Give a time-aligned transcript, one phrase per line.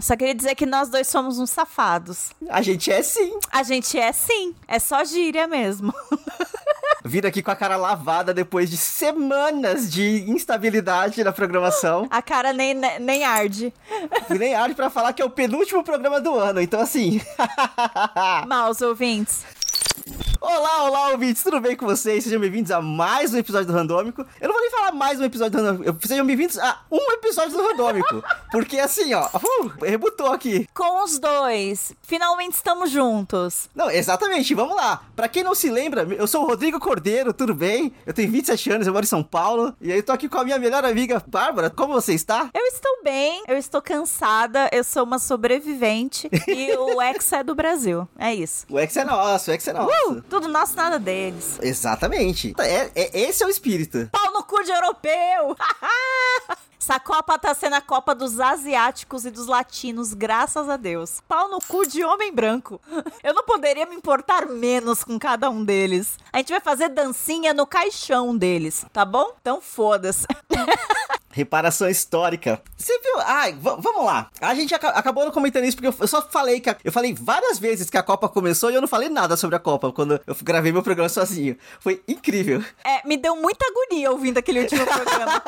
[0.00, 2.30] Só queria dizer que nós dois somos uns safados.
[2.48, 3.38] A gente é sim.
[3.50, 4.54] A gente é sim.
[4.66, 5.92] É só gíria mesmo.
[7.04, 12.06] Vir aqui com a cara lavada depois de semanas de instabilidade na programação.
[12.10, 13.72] A cara nem, nem arde.
[14.28, 16.60] E nem arde pra falar que é o penúltimo programa do ano.
[16.60, 17.20] Então, assim.
[18.46, 19.44] Maus ouvintes.
[20.40, 22.22] Olá, olá, ouvintes, tudo bem com vocês?
[22.22, 24.24] Sejam bem-vindos a mais um episódio do Randômico.
[24.40, 27.56] Eu não vou nem falar mais um episódio do Randômico, sejam bem-vindos a um episódio
[27.56, 28.22] do Randômico.
[28.52, 30.68] Porque assim, ó, uh, rebutou aqui.
[30.72, 33.68] Com os dois, finalmente estamos juntos.
[33.74, 35.02] Não, exatamente, vamos lá.
[35.16, 37.92] Pra quem não se lembra, eu sou o Rodrigo Cordeiro, tudo bem?
[38.06, 39.74] Eu tenho 27 anos, eu moro em São Paulo.
[39.80, 41.68] E aí eu tô aqui com a minha melhor amiga, Bárbara.
[41.68, 42.48] Como você está?
[42.54, 47.56] Eu estou bem, eu estou cansada, eu sou uma sobrevivente e o ex é do
[47.56, 48.08] Brasil.
[48.16, 48.66] É isso.
[48.70, 50.12] O ex é nosso, o ex é nosso.
[50.12, 50.27] Uh!
[50.28, 51.58] Tudo nosso, nada deles.
[51.62, 52.54] Exatamente.
[52.58, 54.08] É, é, esse é o espírito.
[54.12, 55.56] Pau no cu de europeu!
[56.88, 61.20] Essa Copa tá sendo a Copa dos asiáticos e dos latinos, graças a Deus.
[61.28, 62.80] Pau no cu de homem branco.
[63.22, 66.18] Eu não poderia me importar menos com cada um deles.
[66.32, 69.34] A gente vai fazer dancinha no caixão deles, tá bom?
[69.38, 70.26] Então foda-se.
[71.30, 72.60] Reparação histórica.
[72.76, 73.20] Você viu?
[73.20, 74.30] Ai, vamos lá.
[74.40, 76.70] A gente ac acabou não comentando isso porque eu, eu só falei que.
[76.70, 79.54] A, eu falei várias vezes que a Copa começou e eu não falei nada sobre
[79.54, 81.56] a Copa quando eu gravei meu programa sozinho.
[81.78, 82.64] Foi incrível.
[82.82, 85.42] É, me deu muita agonia ouvindo aquele último programa.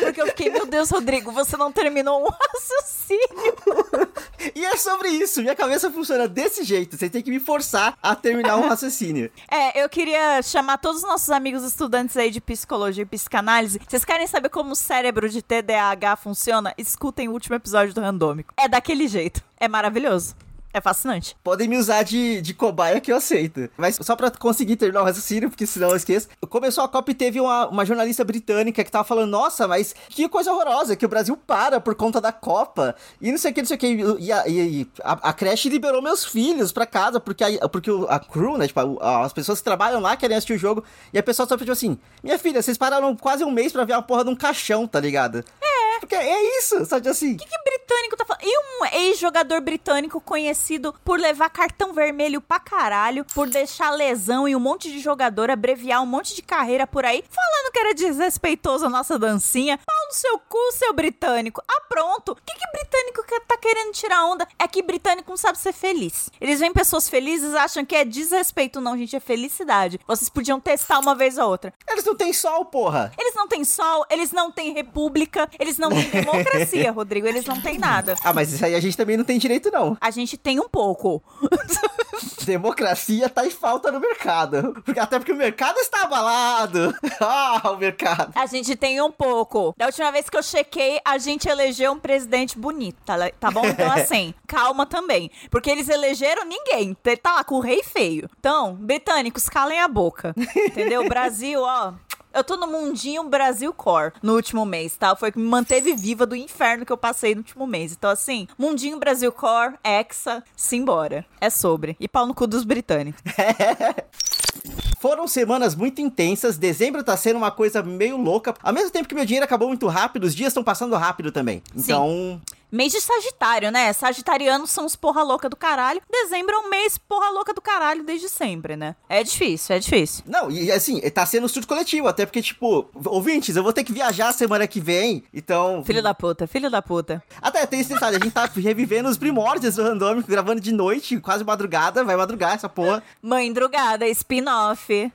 [0.00, 4.08] Porque eu fiquei, meu Deus, Rodrigo, você não terminou um raciocínio.
[4.54, 5.40] e é sobre isso.
[5.40, 6.96] Minha cabeça funciona desse jeito.
[6.96, 9.30] Você tem que me forçar a terminar um raciocínio.
[9.50, 13.80] É, eu queria chamar todos os nossos amigos estudantes aí de psicologia e psicanálise.
[13.86, 18.54] Vocês querem saber como o cérebro de TDAH funciona, escutem o último episódio do Randômico.
[18.56, 19.42] É daquele jeito.
[19.58, 20.36] É maravilhoso.
[20.72, 21.36] É fascinante.
[21.42, 23.68] Podem me usar de, de cobaia que eu aceito.
[23.76, 26.28] Mas só pra conseguir terminar o raciocínio, porque senão eu esqueço.
[26.48, 30.28] Começou a Copa e teve uma, uma jornalista britânica que tava falando: Nossa, mas que
[30.28, 32.94] coisa horrorosa, que o Brasil para por conta da Copa.
[33.20, 33.86] E não sei o que, não sei o que.
[34.20, 38.20] E a, e a, a creche liberou meus filhos pra casa, porque a, porque a
[38.20, 38.68] crew, né?
[38.68, 40.84] Tipo, as pessoas que trabalham lá querem assistir o jogo.
[41.12, 43.94] E a pessoa só pediu assim: Minha filha, vocês pararam quase um mês pra ver
[43.94, 45.44] a porra de um caixão, tá ligado?
[45.60, 45.79] É.
[46.00, 47.34] Porque é isso, sabe assim.
[47.34, 48.42] O que, que britânico tá falando?
[48.42, 54.56] E um ex-jogador britânico conhecido por levar cartão vermelho pra caralho, por deixar lesão e
[54.56, 58.86] um monte de jogador, abreviar um monte de carreira por aí, falando que era desrespeitoso
[58.86, 59.78] a nossa dancinha.
[59.78, 61.62] Pau no seu cu, seu britânico.
[61.68, 62.32] Ah, pronto.
[62.32, 64.46] O que, que britânico que tá querendo tirar onda?
[64.58, 66.30] É que britânico não sabe ser feliz.
[66.40, 68.80] Eles veem pessoas felizes acham que é desrespeito.
[68.80, 70.00] Não, gente, é felicidade.
[70.06, 71.72] Vocês podiam testar uma vez ou outra.
[71.88, 73.12] Eles não têm sol, porra.
[73.18, 77.26] Eles não têm sol, eles não têm república, eles não têm democracia, Rodrigo.
[77.26, 78.14] Eles não têm nada.
[78.22, 79.96] Ah, mas isso aí a gente também não tem direito, não.
[80.00, 81.22] A gente tem um pouco.
[82.44, 84.82] Democracia tá em falta no mercado.
[84.98, 86.94] Até porque o mercado está abalado.
[87.20, 88.32] ah, o mercado.
[88.34, 89.74] A gente tem um pouco.
[89.76, 93.64] Da última vez que eu chequei, a gente elegeu um presidente bonito, tá, tá bom?
[93.64, 95.30] Então, assim, calma também.
[95.50, 96.96] Porque eles elegeram ninguém.
[97.22, 98.28] Tá lá com o rei feio.
[98.38, 100.34] Então, britânicos, calem a boca.
[100.56, 101.06] Entendeu?
[101.08, 101.94] Brasil, ó.
[102.32, 105.16] Eu tô no mundinho Brasil Core no último mês, tá?
[105.16, 107.92] Foi o que me manteve viva do inferno que eu passei no último mês.
[107.92, 111.26] Então, assim, mundinho Brasil Core, Hexa, simbora.
[111.40, 111.96] É sobre.
[111.98, 113.20] E pau no cu dos britânicos.
[115.00, 118.54] Foram semanas muito intensas, dezembro tá sendo uma coisa meio louca.
[118.62, 121.62] Ao mesmo tempo que meu dinheiro acabou muito rápido, os dias estão passando rápido também.
[121.74, 122.06] Então.
[122.08, 122.40] Sim.
[122.70, 123.92] Mês de Sagitário, né?
[123.92, 126.00] Sagitarianos são os porra louca do caralho.
[126.10, 128.94] Dezembro é um mês porra louca do caralho desde sempre, né?
[129.08, 130.22] É difícil, é difícil.
[130.26, 133.82] Não, e assim, tá sendo um surto coletivo, até porque, tipo, ouvintes, eu vou ter
[133.82, 135.82] que viajar semana que vem, então.
[135.84, 137.22] Filho da puta, filho da puta.
[137.42, 141.18] Até tem esse detalhe, a gente tá revivendo os primórdios do randômico, gravando de noite,
[141.18, 143.02] quase madrugada, vai madrugar essa porra.
[143.20, 145.12] Mãe drugada, spin-off.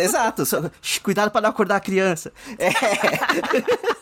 [0.00, 0.62] Exato, só,
[1.02, 2.32] cuidado pra não acordar a criança.
[2.58, 2.70] É.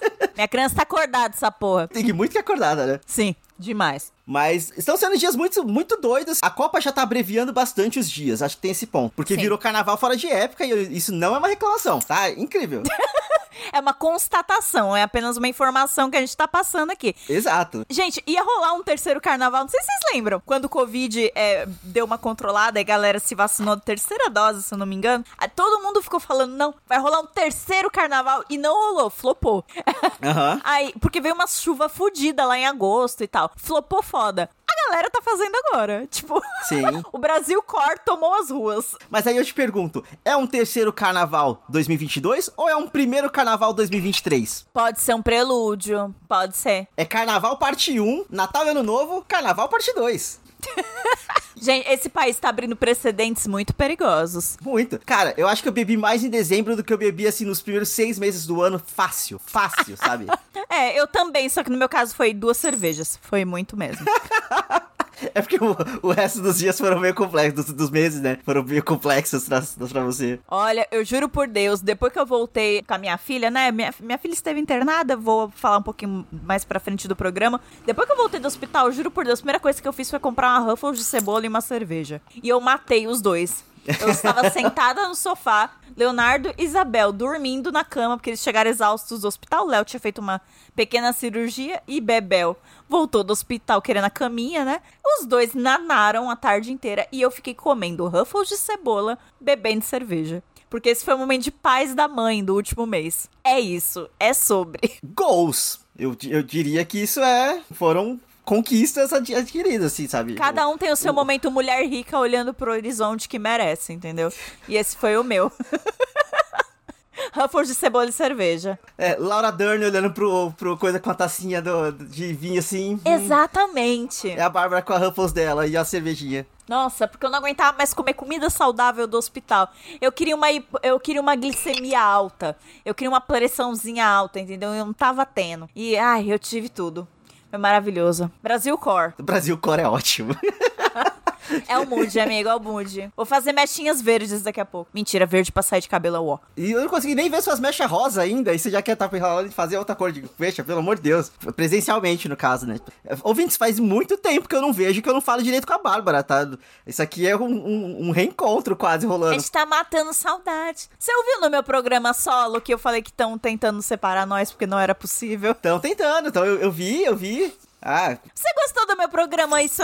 [0.36, 1.88] Minha criança tá acordada, essa porra.
[1.88, 3.00] Tem que muito que acordada, né?
[3.06, 4.12] Sim, demais.
[4.26, 6.40] Mas estão sendo dias muito, muito doidos.
[6.42, 9.12] A Copa já tá abreviando bastante os dias, acho que tem esse ponto.
[9.14, 9.40] Porque Sim.
[9.40, 12.28] virou carnaval fora de época e isso não é uma reclamação, tá?
[12.30, 12.82] Incrível.
[13.72, 17.14] é uma constatação, é apenas uma informação que a gente tá passando aqui.
[17.28, 17.86] Exato.
[17.88, 21.66] Gente, ia rolar um terceiro carnaval, não sei se vocês lembram, quando o Covid é,
[21.82, 24.96] deu uma controlada e a galera se vacinou de terceira dose, se eu não me
[24.96, 25.24] engano.
[25.54, 29.64] Todo mundo ficou falando, não, vai rolar um terceiro carnaval e não rolou, flopou.
[29.76, 30.60] Uhum.
[30.64, 33.45] Aí, porque veio uma chuva fodida lá em agosto e tal.
[33.56, 34.50] Flopou foda.
[34.68, 36.06] A galera tá fazendo agora.
[36.06, 36.82] Tipo, Sim.
[37.12, 38.94] o Brasil Core tomou as ruas.
[39.10, 43.72] Mas aí eu te pergunto, é um terceiro carnaval 2022 ou é um primeiro carnaval
[43.72, 44.66] 2023?
[44.72, 46.88] Pode ser um prelúdio, pode ser.
[46.96, 50.40] É carnaval parte 1, Natal e Ano Novo, carnaval parte 2.
[51.58, 54.56] Gente, esse país tá abrindo precedentes muito perigosos.
[54.60, 55.00] Muito.
[55.04, 57.62] Cara, eu acho que eu bebi mais em dezembro do que eu bebi, assim, nos
[57.62, 58.80] primeiros seis meses do ano.
[58.84, 59.40] Fácil.
[59.44, 60.26] Fácil, sabe?
[60.68, 63.18] É, eu também, só que no meu caso foi duas cervejas.
[63.22, 64.04] Foi muito mesmo.
[65.34, 68.38] É porque o, o resto dos dias foram meio complexos, dos, dos meses, né?
[68.44, 70.38] Foram meio complexos pra, pra você.
[70.48, 73.70] Olha, eu juro por Deus, depois que eu voltei com a minha filha, né?
[73.72, 77.60] Minha, minha filha esteve internada, vou falar um pouquinho mais pra frente do programa.
[77.84, 80.10] Depois que eu voltei do hospital, juro por Deus, a primeira coisa que eu fiz
[80.10, 82.20] foi comprar uma Ruffles de cebola e uma cerveja.
[82.42, 83.64] E eu matei os dois.
[84.00, 89.20] Eu estava sentada no sofá, Leonardo e Isabel dormindo na cama, porque eles chegaram exaustos
[89.20, 89.66] do hospital.
[89.66, 90.40] Léo tinha feito uma
[90.74, 92.56] pequena cirurgia e Bebel
[92.88, 94.80] voltou do hospital querendo a caminha, né?
[95.04, 100.42] Os dois nanaram a tarde inteira e eu fiquei comendo Ruffles de cebola, bebendo cerveja.
[100.68, 103.30] Porque esse foi o momento de paz da mãe do último mês.
[103.44, 104.98] É isso, é sobre.
[105.02, 105.80] Goals!
[105.98, 107.62] Eu, eu diria que isso é.
[107.72, 110.36] Foram conquistas adquiridas, assim, sabe?
[110.36, 114.32] Cada um tem o seu momento mulher rica olhando pro horizonte que merece, entendeu?
[114.68, 115.52] E esse foi o meu.
[117.34, 118.78] Ruffles de cebola e cerveja.
[118.96, 123.00] É, Laura Dern olhando pro, pro coisa com a tacinha do, de vinho assim.
[123.04, 124.30] Exatamente.
[124.30, 126.46] É a Bárbara com a Ruffles dela e a cervejinha.
[126.68, 129.68] Nossa, porque eu não aguentava mais comer comida saudável do hospital.
[130.00, 130.46] Eu queria uma,
[130.82, 132.56] eu queria uma glicemia alta.
[132.84, 134.70] Eu queria uma pressãozinha alta, entendeu?
[134.70, 135.68] Eu não tava tendo.
[135.74, 137.08] E, ai, eu tive tudo.
[137.56, 138.30] Foi maravilhoso.
[138.42, 139.14] Brasil Core.
[139.18, 140.36] Brasil Core é ótimo.
[141.68, 143.10] É o mood, amigo, é o mood.
[143.16, 144.90] Vou fazer mechinhas verdes daqui a pouco.
[144.92, 146.38] Mentira, verde pra sair de cabelo é ó.
[146.56, 148.52] E eu não consegui nem ver suas mechas rosa ainda.
[148.52, 150.96] E você já quer estar tá enrolando de fazer outra cor de mecha, pelo amor
[150.96, 151.30] de Deus.
[151.54, 152.78] Presencialmente, no caso, né?
[153.22, 155.78] Ouvintes, faz muito tempo que eu não vejo que eu não falo direito com a
[155.78, 156.48] Bárbara, tá?
[156.86, 159.34] Isso aqui é um, um, um reencontro quase rolando.
[159.34, 160.88] A gente tá matando saudade.
[160.98, 164.66] Você ouviu no meu programa solo que eu falei que estão tentando separar nós porque
[164.66, 165.52] não era possível?
[165.52, 167.54] Estão tentando, então eu, eu vi, eu vi.
[167.88, 168.18] Ah.
[168.34, 169.80] Você gostou do meu programa Isso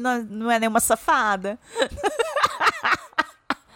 [0.00, 1.58] não, é nenhuma safada?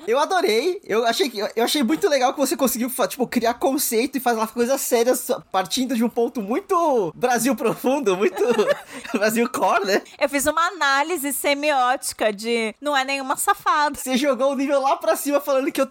[0.07, 0.81] Eu adorei.
[0.85, 4.47] Eu achei, eu achei muito legal que você conseguiu, tipo, criar conceito e fazer uma
[4.47, 5.13] coisa séria
[5.51, 8.43] partindo de um ponto muito Brasil profundo, muito
[9.13, 10.03] Brasil core, né?
[10.19, 13.99] Eu fiz uma análise semiótica de não é nenhuma safada.
[13.99, 15.89] Você jogou o nível lá pra cima falando que eu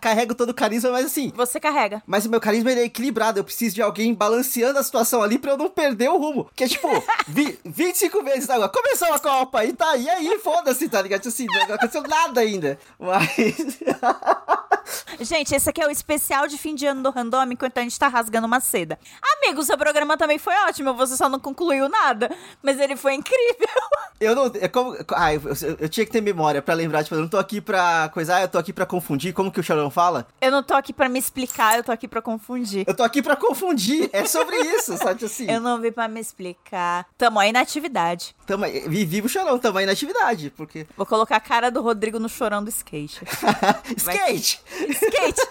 [0.00, 1.32] carrego todo o carisma, mas assim...
[1.34, 2.02] Você carrega.
[2.06, 3.40] Mas o meu carisma é equilibrado.
[3.40, 6.48] Eu preciso de alguém balanceando a situação ali pra eu não perder o rumo.
[6.54, 6.88] Que é tipo,
[7.26, 8.68] vi, 25 vezes agora.
[8.68, 11.20] Começou a Copa e tá, e aí, foda-se, tá ligado?
[11.20, 12.78] Tipo assim, não aconteceu nada ainda.
[12.98, 13.55] Mas...
[15.20, 17.98] gente, esse aqui é o especial de fim de ano do Random, enquanto a gente
[17.98, 18.98] tá rasgando uma seda.
[19.38, 22.30] Amigo, seu programa também foi ótimo, você só não concluiu nada,
[22.62, 23.68] mas ele foi incrível.
[24.18, 24.50] Eu não.
[24.60, 27.28] É como, ah, eu, eu, eu, tinha que ter memória pra lembrar, tipo, eu não
[27.28, 29.34] tô aqui pra coisar, eu tô aqui pra confundir.
[29.34, 30.26] Como que o Sharon fala?
[30.40, 32.84] Eu não tô aqui pra me explicar, eu tô aqui pra confundir.
[32.86, 35.50] Eu tô aqui pra confundir, é sobre isso, sabe assim?
[35.50, 37.06] Eu não vim pra me explicar.
[37.18, 38.34] Tamo aí na atividade.
[38.46, 40.86] Tamo aí, vivo o chorão, tamo aí na atividade, porque...
[40.96, 43.20] Vou colocar a cara do Rodrigo no chorão do skate.
[43.96, 44.60] skate!
[44.90, 45.42] Skate!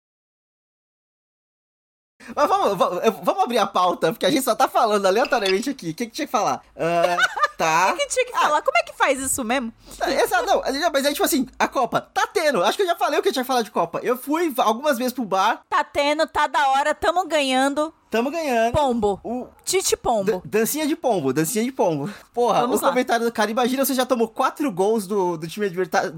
[2.36, 5.92] Mas vamos, vamos, vamos, abrir a pauta, porque a gente só tá falando aleatoriamente aqui.
[5.92, 6.62] O que, que tinha que falar?
[6.75, 7.92] Uh, tá.
[7.94, 8.62] O que, que tinha que ah, falar?
[8.62, 9.74] Como é que faz isso mesmo?
[10.01, 10.62] Essa, não,
[10.94, 12.63] mas é tipo assim, a Copa tá tendo.
[12.63, 14.00] Acho que eu já falei o que eu tinha que falar de Copa.
[14.04, 15.62] Eu fui algumas vezes pro bar.
[15.69, 17.94] Tá tendo, tá da hora, tamo ganhando.
[18.09, 18.73] Tamo ganhando.
[18.73, 19.19] Pombo.
[19.23, 19.47] O...
[19.63, 20.42] Tite Pombo.
[20.44, 22.09] dancinha de pombo, dancinha de pombo.
[22.33, 22.89] Porra, Vamos o lá.
[22.89, 23.51] comentário do cara.
[23.51, 25.68] Imagina você já tomou quatro gols do, do time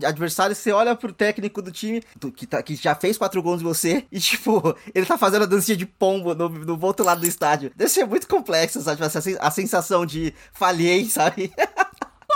[0.06, 0.56] adversário.
[0.56, 3.66] Você olha pro técnico do time, do, que, tá, que já fez quatro gols em
[3.66, 7.28] você, e tipo, ele tá fazendo a dancinha de pombo no, no outro lado do
[7.28, 7.72] estádio.
[7.76, 9.02] Deve ser muito complexo, sabe?
[9.04, 11.52] A, a sensação de falhei, sabe?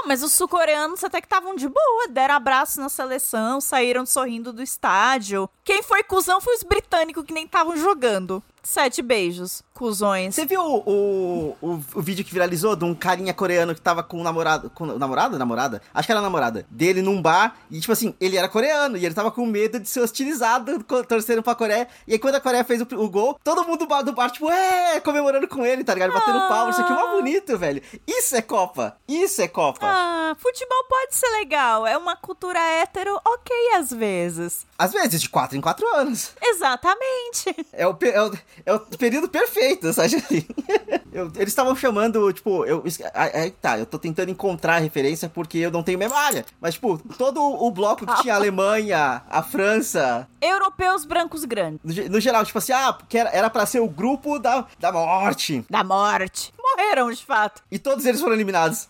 [0.05, 4.61] mas os sul-coreanos até que estavam de boa, deram abraço na seleção, saíram sorrindo do
[4.61, 5.49] estádio.
[5.63, 8.43] Quem foi cuzão foi os britânicos que nem estavam jogando.
[8.65, 10.33] Sete beijos, cuzões.
[10.33, 14.19] Você viu o, o, o, vídeo que viralizou de um carinha coreano que tava com
[14.19, 14.71] o namorado.
[14.71, 15.37] Com o namorado?
[15.37, 15.83] Namorada?
[15.93, 16.65] Acho que era namorada.
[16.71, 17.55] Dele num bar.
[17.69, 18.97] E, tipo assim, ele era coreano.
[18.97, 21.87] E ele tava com medo de ser hostilizado, torcendo pra Coreia.
[22.07, 24.31] E aí, quando a Coreia fez o, o gol, todo mundo do bar, do bar,
[24.31, 26.11] tipo, é, comemorando com ele, tá ligado?
[26.11, 26.67] Batendo ah.
[26.71, 27.83] Isso aqui é mó bonito, velho.
[28.07, 28.97] Isso é Copa.
[29.07, 29.85] Isso é Copa.
[29.85, 31.85] Ah, futebol pode ser legal.
[31.85, 34.65] É uma cultura hétero, ok, às vezes.
[34.75, 36.31] Às vezes, de quatro em quatro anos.
[36.41, 37.55] Exatamente.
[37.71, 38.31] É o, é o,
[38.65, 40.15] é o período perfeito, sabe?
[41.15, 42.83] Eu, eles estavam chamando, tipo, eu.
[43.13, 46.45] Aí tá, eu tô tentando encontrar a referência porque eu não tenho memória.
[46.59, 50.27] Mas, tipo, todo o bloco que tinha a Alemanha, a França.
[50.41, 51.79] Europeus brancos grandes.
[51.81, 54.91] No, no geral, tipo assim, ah, porque era, era pra ser o grupo da, da
[54.91, 55.65] morte.
[55.69, 56.53] Da morte.
[56.61, 57.63] Morreram, de fato.
[57.71, 58.89] E todos eles foram eliminados.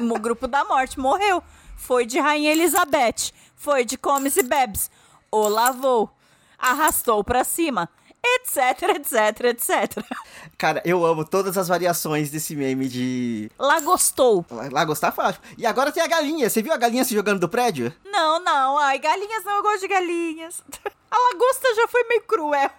[0.00, 1.40] Não, o grupo da morte morreu.
[1.76, 3.30] Foi de Rainha Elizabeth.
[3.54, 4.90] Foi de Comes e Bebes.
[5.30, 6.10] O lavou.
[6.58, 7.88] Arrastou pra cima
[8.34, 10.04] etc, etc, etc.
[10.58, 13.50] Cara, eu amo todas as variações desse meme de.
[13.58, 14.44] Lá gostou.
[14.70, 15.40] Lá gostar fácil.
[15.56, 16.48] E agora tem a galinha.
[16.50, 17.92] Você viu a galinha se jogando do prédio?
[18.04, 18.78] Não, não.
[18.78, 20.62] Ai, galinhas não, eu gosto de galinhas.
[21.08, 22.70] A lagosta já foi meio cruel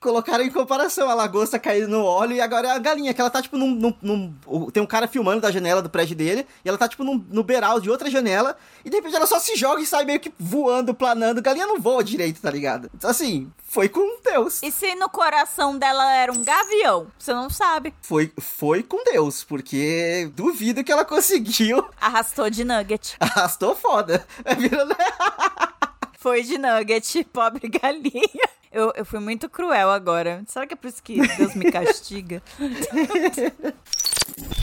[0.00, 3.28] colocaram em comparação a lagosta caindo no óleo e agora é a galinha, que ela
[3.28, 6.68] tá, tipo, num, num, num, Tem um cara filmando da janela do prédio dele, e
[6.68, 9.54] ela tá, tipo, num, no beiral de outra janela, e de repente ela só se
[9.56, 11.42] joga e sai meio que voando, planando.
[11.42, 12.90] Galinha não voa direito, tá ligado?
[12.94, 14.62] Então, assim, foi com Deus.
[14.62, 17.08] E se no coração dela era um gavião?
[17.18, 17.92] Você não sabe.
[18.00, 21.86] Foi, foi com Deus, porque duvido que ela conseguiu.
[22.00, 23.16] Arrastou de nugget.
[23.20, 24.26] Arrastou foda.
[26.18, 28.59] Foi de nugget, pobre galinha.
[28.72, 30.42] Eu, eu fui muito cruel agora.
[30.46, 32.42] Será que é por isso que Deus me castiga?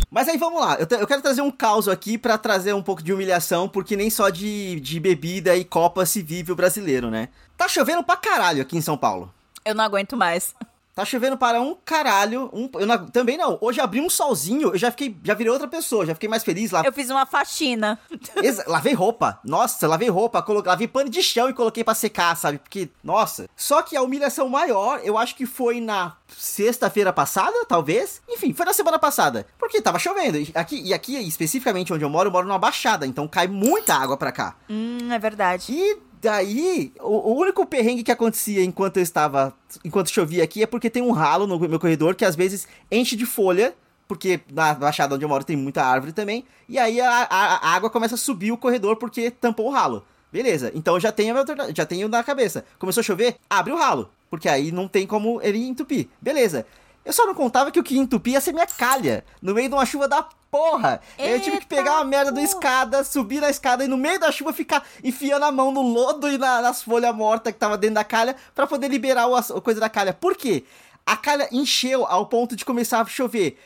[0.09, 3.03] Mas aí vamos lá, eu, eu, quero trazer um caos aqui para trazer um pouco
[3.03, 7.27] de humilhação, porque nem só de, de bebida e copa se vive o brasileiro, né?
[7.57, 9.31] Tá chovendo pra caralho aqui em São Paulo.
[9.65, 10.55] Eu não aguento mais.
[10.97, 12.49] Tá chovendo para um caralho.
[12.51, 13.55] Um, eu não, também não.
[13.61, 16.71] Hoje abri um solzinho, eu já fiquei, já virei outra pessoa, já fiquei mais feliz
[16.71, 16.81] lá.
[16.83, 17.99] Eu fiz uma faxina.
[18.41, 19.39] Exa lavei roupa.
[19.43, 22.57] Nossa, lavei roupa, coloquei, lavei pano de chão e coloquei para secar, sabe?
[22.57, 23.47] Porque, nossa.
[23.55, 28.19] Só que a humilhação maior, eu acho que foi na sexta-feira passada, talvez.
[28.27, 29.45] Enfim, foi na semana passada.
[29.59, 30.39] Porque tava chovendo.
[30.55, 34.17] Aqui, e aqui, especificamente onde eu moro, eu moro numa baixada, então cai muita água
[34.17, 34.55] pra cá.
[34.67, 35.71] Hum, é verdade.
[35.71, 39.53] E Daí, o, único perrengue que acontecia enquanto eu estava.
[39.85, 43.15] Enquanto chovia aqui é porque tem um ralo no meu corredor que às vezes enche
[43.15, 43.73] de folha.
[44.07, 46.45] Porque na baixada onde eu moro tem muita árvore também.
[46.67, 50.03] E aí a, a, a água começa a subir o corredor porque tampou o ralo.
[50.31, 51.35] Beleza, então já tenho,
[51.75, 52.65] já tenho na cabeça.
[52.79, 54.09] Começou a chover, abre o ralo.
[54.29, 56.07] Porque aí não tem como ele entupir.
[56.21, 56.65] Beleza.
[57.07, 59.23] Eu só não contava que o que entupia ia ser minha calha.
[59.41, 60.21] No meio de uma chuva da
[60.51, 60.99] porra.
[61.17, 64.19] Eita eu tive que pegar uma merda da escada, subir na escada e no meio
[64.19, 67.77] da chuva ficar enfiando a mão no lodo e na, nas folhas mortas que tava
[67.77, 70.13] dentro da calha para poder liberar o, a coisa da calha.
[70.13, 70.65] Por quê?
[71.05, 73.57] A calha encheu ao ponto de começar a chover.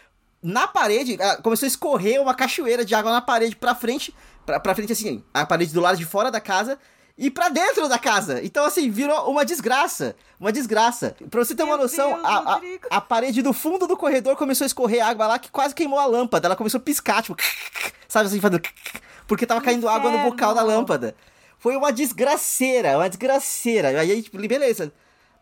[0.43, 4.13] Na parede, começou a escorrer uma cachoeira de água na parede pra frente,
[4.45, 6.77] pra, pra frente assim, a parede do lado de fora da casa
[7.17, 8.43] e para dentro da casa.
[8.43, 10.15] Então, assim, virou uma desgraça.
[10.39, 11.15] Uma desgraça.
[11.29, 12.61] Pra você ter uma noção, Deus, a, a,
[12.97, 16.05] a, parede do fundo do corredor começou a escorrer água lá que quase queimou a
[16.05, 16.47] lâmpada.
[16.47, 17.35] Ela começou a piscar, tipo,
[18.07, 18.61] sabe assim, fazendo.
[19.27, 20.07] Porque tava caindo Inferno.
[20.07, 21.15] água no bocal da lâmpada.
[21.57, 23.99] Foi uma desgraceira, uma desgraceira.
[23.99, 24.91] Aí, tipo, beleza.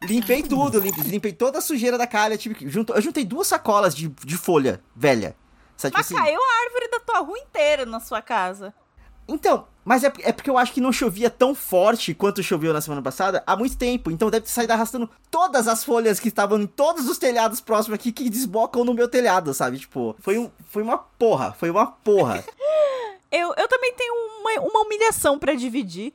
[0.03, 2.37] Limpei tudo, limpei, limpei toda a sujeira da calha.
[2.37, 5.35] Tipo, junto, eu juntei duas sacolas de, de folha velha.
[5.75, 8.73] Sabe, Mas tipo assim, caiu a árvore da tua rua inteira na sua casa.
[9.29, 12.81] Então, mas é, é, porque eu acho que não chovia tão forte quanto choveu na
[12.81, 14.11] semana passada há muito tempo.
[14.11, 17.95] Então deve ter saído arrastando todas as folhas que estavam em todos os telhados próximos
[17.95, 19.79] aqui que desbocam no meu telhado, sabe?
[19.79, 21.53] Tipo, foi, um, foi uma porra.
[21.53, 22.43] Foi uma porra.
[23.31, 26.13] eu, eu também tenho uma, uma humilhação para dividir.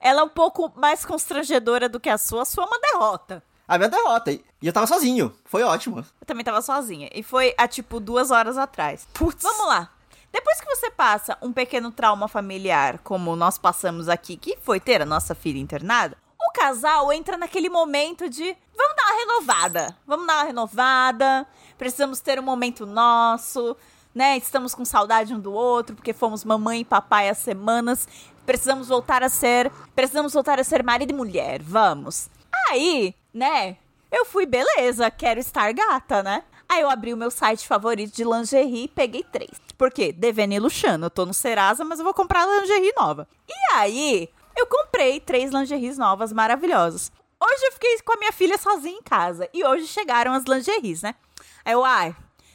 [0.00, 2.42] Ela é um pouco mais constrangedora do que a sua.
[2.42, 3.42] A sua é uma derrota.
[3.68, 4.32] A minha derrota.
[4.32, 5.32] E eu tava sozinho.
[5.44, 5.98] Foi ótimo.
[5.98, 7.08] Eu também tava sozinha.
[7.14, 9.06] E foi há, tipo, duas horas atrás.
[9.12, 9.42] Putz.
[9.42, 9.90] Vamos lá.
[10.32, 15.02] Depois que você passa um pequeno trauma familiar, como nós passamos aqui, que foi ter
[15.02, 20.26] a nossa filha internada, o casal entra naquele momento de vamos dar uma renovada, vamos
[20.26, 21.46] dar uma renovada,
[21.76, 23.76] precisamos ter um momento nosso,
[24.14, 24.36] né?
[24.36, 28.08] Estamos com saudade um do outro porque fomos mamãe e papai há semanas,
[28.46, 32.28] precisamos voltar a ser, precisamos voltar a ser marido e mulher, vamos.
[32.68, 33.76] Aí, né?
[34.10, 36.42] Eu fui, beleza, quero estar gata, né?
[36.70, 39.50] Aí eu abri o meu site favorito de lingerie e peguei três.
[39.76, 40.12] Por quê?
[40.12, 41.06] Devene Luxano.
[41.06, 43.26] Eu tô no Serasa, mas eu vou comprar lingerie nova.
[43.48, 47.10] E aí, eu comprei três lingeries novas maravilhosas.
[47.40, 49.48] Hoje eu fiquei com a minha filha sozinha em casa.
[49.52, 51.16] E hoje chegaram as lingeries, né?
[51.64, 52.14] Aí eu, ai,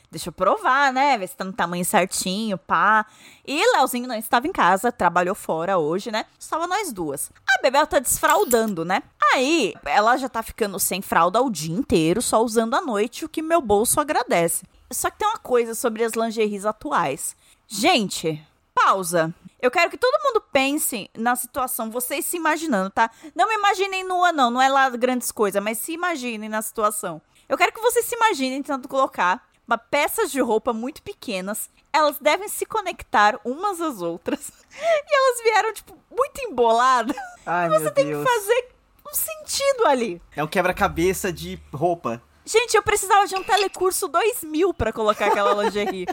[0.09, 1.17] deixa eu provar, né?
[1.17, 3.05] Ver se tá no tamanho certinho, pá.
[3.45, 6.25] E Leozinho não estava em casa, trabalhou fora hoje, né?
[6.39, 7.29] Estava nós duas.
[7.55, 9.01] A Bebel tá desfraudando, né?
[9.33, 13.29] Aí, ela já tá ficando sem fralda o dia inteiro, só usando à noite, o
[13.29, 14.65] que meu bolso agradece.
[14.91, 17.35] Só que tem uma coisa sobre as lingeries atuais.
[17.67, 19.33] Gente, pausa.
[19.61, 23.09] Eu quero que todo mundo pense na situação, vocês se imaginando, tá?
[23.33, 27.21] Não me imaginem nua, não, não é lá grandes coisas, mas se imaginem na situação.
[27.49, 29.47] Eu quero que vocês se imaginem tentando colocar
[29.89, 31.69] peças de roupa muito pequenas.
[31.95, 34.51] Elas devem se conectar umas às outras.
[34.77, 37.15] E elas vieram, tipo, muito emboladas.
[37.45, 38.27] Ai, Você tem Deus.
[38.27, 38.67] que fazer
[39.09, 40.21] um sentido ali.
[40.35, 42.21] É um quebra-cabeça de roupa.
[42.45, 46.05] Gente, eu precisava de um telecurso 2000 para colocar aquela lingerie.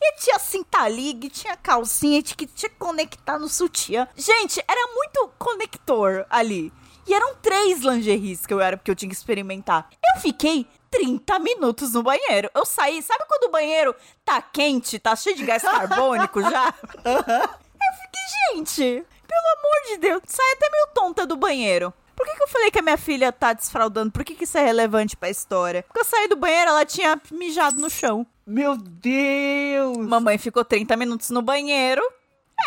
[0.00, 4.06] e tinha cinta-ligue, tinha calcinha, que tinha que conectar no sutiã.
[4.14, 6.72] Gente, era muito conector ali.
[7.04, 9.88] E eram três lingeries que eu era porque eu tinha que experimentar.
[10.14, 12.50] Eu fiquei 30 minutos no banheiro.
[12.54, 16.72] Eu saí, sabe quando o banheiro tá quente, tá cheio de gás carbônico já?
[17.04, 21.92] eu fiquei, gente, pelo amor de Deus, sai até meio tonta do banheiro.
[22.14, 24.10] Por que, que eu falei que a minha filha tá desfraudando?
[24.10, 25.82] Por que, que isso é relevante pra história?
[25.82, 28.26] Porque eu saí do banheiro, ela tinha mijado no chão.
[28.46, 29.98] Meu Deus!
[29.98, 32.02] Mamãe ficou 30 minutos no banheiro.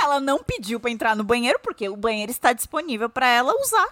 [0.04, 3.88] Ela não pediu pra entrar no banheiro, porque o banheiro está disponível pra ela usar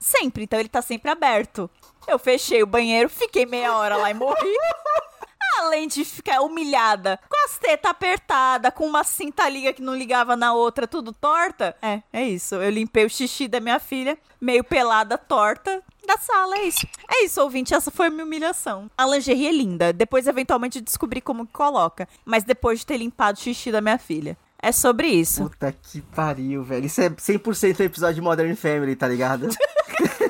[0.00, 0.44] sempre.
[0.44, 1.70] Então ele tá sempre aberto.
[2.06, 4.36] Eu fechei o banheiro, fiquei meia hora lá e morri.
[5.60, 10.34] Além de ficar humilhada, com as tetas apertadas, com uma cinta liga que não ligava
[10.34, 11.76] na outra, tudo torta.
[11.82, 12.54] É, é isso.
[12.54, 16.86] Eu limpei o xixi da minha filha, meio pelada, torta, da sala, é isso.
[17.08, 18.90] É isso, ouvinte, essa foi a minha humilhação.
[18.96, 23.38] A lingerie é linda, depois eventualmente descobri como que coloca, mas depois de ter limpado
[23.38, 24.36] o xixi da minha filha.
[24.60, 25.42] É sobre isso.
[25.42, 26.86] Puta que pariu, velho.
[26.86, 29.48] Isso é 100% episódio de Modern Family, tá ligado?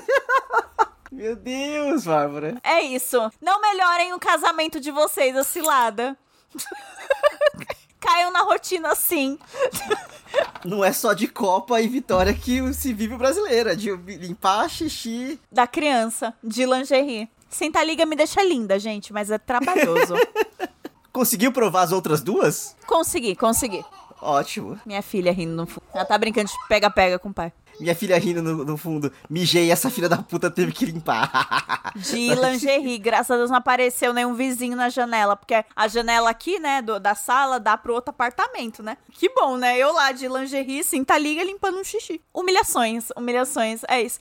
[1.23, 2.57] Meu Deus, Bárbara.
[2.65, 3.17] É isso.
[3.41, 6.19] Não melhorem o casamento de vocês, a cilada.
[8.01, 9.39] Caiam na rotina assim.
[10.65, 15.39] Não é só de Copa e Vitória que se vive brasileira, de limpar xixi.
[15.49, 17.31] Da criança, de lingerie.
[17.49, 20.15] Senta liga me deixa linda, gente, mas é trabalhoso.
[21.13, 22.75] Conseguiu provar as outras duas?
[22.85, 23.85] consegui, consegui.
[24.21, 24.81] Ótimo.
[24.85, 25.87] Minha filha rindo no fundo.
[25.95, 27.53] Ela tá brincando de pega-pega com o pai.
[27.83, 29.13] Minha filha rindo no, no fundo.
[29.29, 31.93] Mijei essa filha da puta teve que limpar.
[31.97, 32.97] De lingerie.
[32.97, 35.35] Graças a Deus não apareceu nenhum vizinho na janela.
[35.37, 38.97] Porque a janela aqui, né, do, da sala, dá pro outro apartamento, né?
[39.11, 39.77] Que bom, né?
[39.77, 42.21] Eu lá de lingerie, sim, tá liga limpando um xixi.
[42.33, 43.81] Humilhações, humilhações.
[43.89, 44.21] É isso.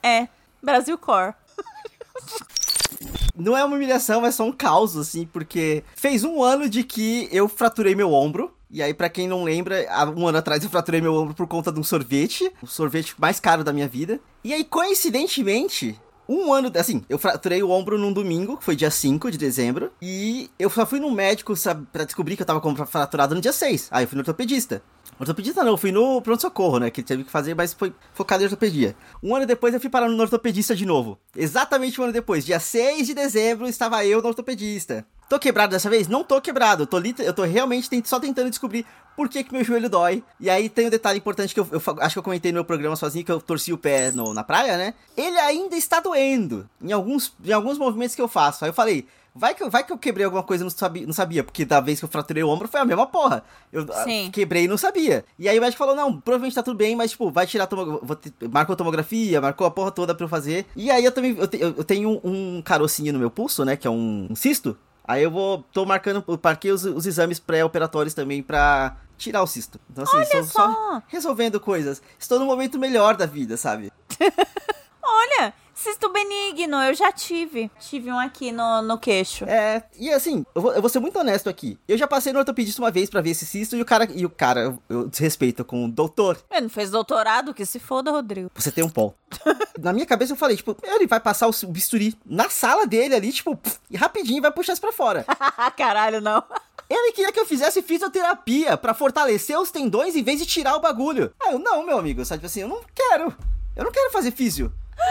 [0.00, 0.28] É.
[0.62, 1.34] Brasil Core.
[3.34, 7.28] Não é uma humilhação, é só um caos, assim, porque fez um ano de que
[7.32, 8.54] eu fraturei meu ombro.
[8.72, 11.46] E aí, para quem não lembra, há um ano atrás eu fraturei meu ombro por
[11.46, 14.18] conta de um sorvete, o sorvete mais caro da minha vida.
[14.42, 18.90] E aí, coincidentemente, um ano, assim, eu fraturei o ombro num domingo, que foi dia
[18.90, 22.62] 5 de dezembro, e eu só fui no médico sabe, pra descobrir que eu tava
[22.86, 23.88] fraturado no dia 6.
[23.90, 24.82] Aí eu fui no ortopedista.
[25.18, 26.90] Ortopedista não, eu fui no pronto-socorro, né?
[26.90, 28.96] Que teve que fazer, mas foi focado em ortopedia.
[29.22, 31.18] Um ano depois eu fui parar no ortopedista de novo.
[31.36, 35.06] Exatamente um ano depois, dia 6 de dezembro, estava eu no ortopedista.
[35.28, 36.08] Tô quebrado dessa vez?
[36.08, 36.86] Não tô quebrado.
[36.86, 38.84] Tô, eu tô realmente só tentando descobrir
[39.16, 40.22] por que, que meu joelho dói.
[40.38, 42.64] E aí tem um detalhe importante que eu, eu, acho que eu comentei no meu
[42.64, 44.92] programa sozinho, que eu torci o pé no, na praia, né?
[45.16, 48.64] Ele ainda está doendo em alguns, em alguns movimentos que eu faço.
[48.64, 51.12] Aí eu falei, Vai que, vai que eu quebrei alguma coisa e não sabia, não
[51.12, 53.42] sabia, porque da vez que eu fraturei o ombro foi a mesma porra.
[53.72, 54.30] Eu ah, Sim.
[54.30, 55.24] quebrei e não sabia.
[55.38, 57.66] E aí o médico falou: não, provavelmente tá tudo bem, mas tipo, vai tirar a
[57.66, 58.32] tomografia.
[58.50, 60.66] Marcou a tomografia, marcou a porra toda pra eu fazer.
[60.76, 63.74] E aí eu também eu, te, eu tenho um carocinho no meu pulso, né?
[63.74, 64.76] Que é um, um cisto.
[65.02, 65.64] Aí eu vou.
[65.72, 69.80] tô marcando, parquei os, os exames pré-operatórios também pra tirar o cisto.
[69.90, 70.72] Então, assim, Olha só.
[70.72, 72.02] só resolvendo coisas.
[72.18, 73.90] Estou no momento melhor da vida, sabe?
[75.02, 77.70] Olha, cisto benigno, eu já tive.
[77.80, 79.44] Tive um aqui no, no queixo.
[79.44, 81.78] É, e assim, eu vou, eu vou ser muito honesto aqui.
[81.88, 84.24] Eu já passei no ortopedista uma vez para ver esse cisto e o cara, e
[84.24, 86.38] o cara, eu, eu desrespeito com o doutor.
[86.50, 88.50] Ele não fez doutorado, que se foda, Rodrigo.
[88.54, 89.12] Você tem um pó.
[89.78, 93.32] Na minha cabeça eu falei, tipo, ele vai passar o bisturi na sala dele ali,
[93.32, 93.58] tipo,
[93.90, 95.24] e rapidinho vai puxar isso pra fora.
[95.76, 96.42] Caralho, não.
[96.88, 100.80] Ele queria que eu fizesse fisioterapia para fortalecer os tendões em vez de tirar o
[100.80, 101.32] bagulho.
[101.42, 103.34] Ah, eu não, meu amigo, sabe tipo assim, eu não quero.
[103.74, 104.70] Eu não quero fazer físio.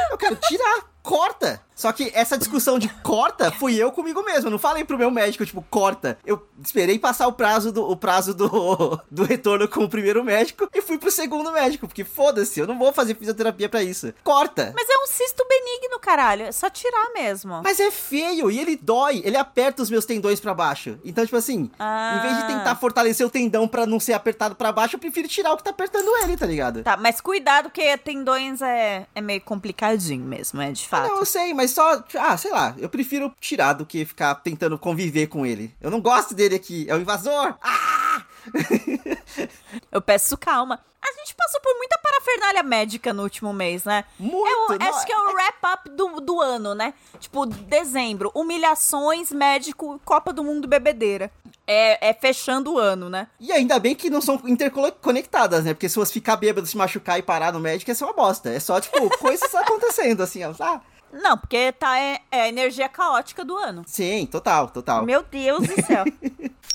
[0.09, 1.61] Eu quero tirar, corta.
[1.81, 4.47] Só que essa discussão de corta fui eu comigo mesmo.
[4.47, 6.15] Eu não falei pro meu médico, tipo, corta.
[6.23, 10.69] Eu esperei passar o prazo do, o prazo do, do retorno com o primeiro médico
[10.75, 11.87] e fui pro segundo médico.
[11.87, 14.13] Porque foda-se, eu não vou fazer fisioterapia para isso.
[14.23, 14.71] Corta.
[14.75, 16.43] Mas é um cisto benigno, caralho.
[16.43, 17.61] É só tirar mesmo.
[17.63, 19.23] Mas é feio e ele dói.
[19.25, 20.99] Ele aperta os meus tendões para baixo.
[21.03, 22.17] Então, tipo assim, ah.
[22.17, 25.27] em vez de tentar fortalecer o tendão para não ser apertado para baixo, eu prefiro
[25.27, 26.83] tirar o que tá apertando ele, tá ligado?
[26.83, 31.09] Tá, mas cuidado que tendões é, é meio complicadinho mesmo, é de fato.
[31.09, 32.03] Não, eu sei, mas só.
[32.19, 32.75] Ah, sei lá.
[32.77, 35.73] Eu prefiro tirar do que ficar tentando conviver com ele.
[35.79, 36.85] Eu não gosto dele aqui.
[36.89, 37.55] É o invasor.
[37.61, 38.23] Ah!
[39.91, 40.79] eu peço calma.
[41.01, 44.05] A gente passou por muita parafernália médica no último mês, né?
[44.19, 44.73] Muito!
[44.73, 46.93] É o, acho que é o wrap-up do, do ano, né?
[47.19, 51.31] Tipo, dezembro, humilhações, médico, Copa do Mundo, bebedeira.
[51.71, 53.27] É, é fechando o ano, né?
[53.39, 55.73] E ainda bem que não são interconectadas, né?
[55.73, 58.49] Porque se você ficar bêbado, se machucar e parar no médico, é só uma bosta.
[58.49, 60.53] É só, tipo, coisas acontecendo, assim, ó.
[60.59, 60.81] Ah,
[61.13, 63.83] não, porque tá é, é, a energia caótica do ano.
[63.85, 65.05] Sim, total, total.
[65.05, 66.05] Meu Deus do céu.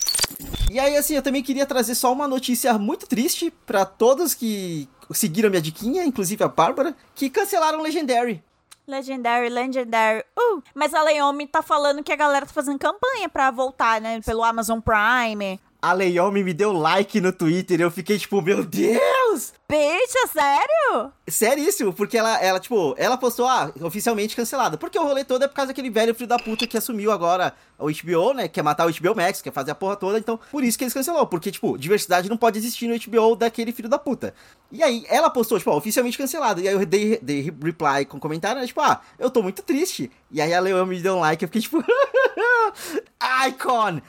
[0.70, 4.88] e aí, assim, eu também queria trazer só uma notícia muito triste para todos que
[5.12, 8.42] seguiram minha diquinha, inclusive a Bárbara, que cancelaram Legendary.
[8.86, 10.24] Legendary, Legendary.
[10.38, 10.62] Uh!
[10.74, 14.20] Mas a Leomi tá falando que a galera tá fazendo campanha pra voltar, né?
[14.20, 15.60] Pelo Amazon Prime.
[15.80, 19.52] A Leiomi me deu like no Twitter e eu fiquei tipo, meu Deus!
[19.68, 21.12] Bicha, sério?
[21.26, 24.78] Seríssimo, porque ela, ela, tipo, ela postou, ah, oficialmente cancelada.
[24.78, 27.52] Porque o rolê todo é por causa daquele velho filho da puta que assumiu agora
[27.76, 28.46] o HBO, né?
[28.46, 30.18] Quer matar o HBO Max, quer fazer a porra toda.
[30.18, 31.26] Então, por isso que eles cancelou.
[31.26, 34.32] Porque, tipo, diversidade não pode existir no HBO daquele filho da puta.
[34.70, 36.60] E aí, ela postou, tipo, ó, oficialmente cancelada.
[36.60, 38.68] E aí eu dei, dei reply com comentário, né?
[38.68, 40.12] Tipo, ah, eu tô muito triste.
[40.30, 41.82] E aí a Leão me deu um like, eu fiquei tipo.
[43.48, 44.00] Icon!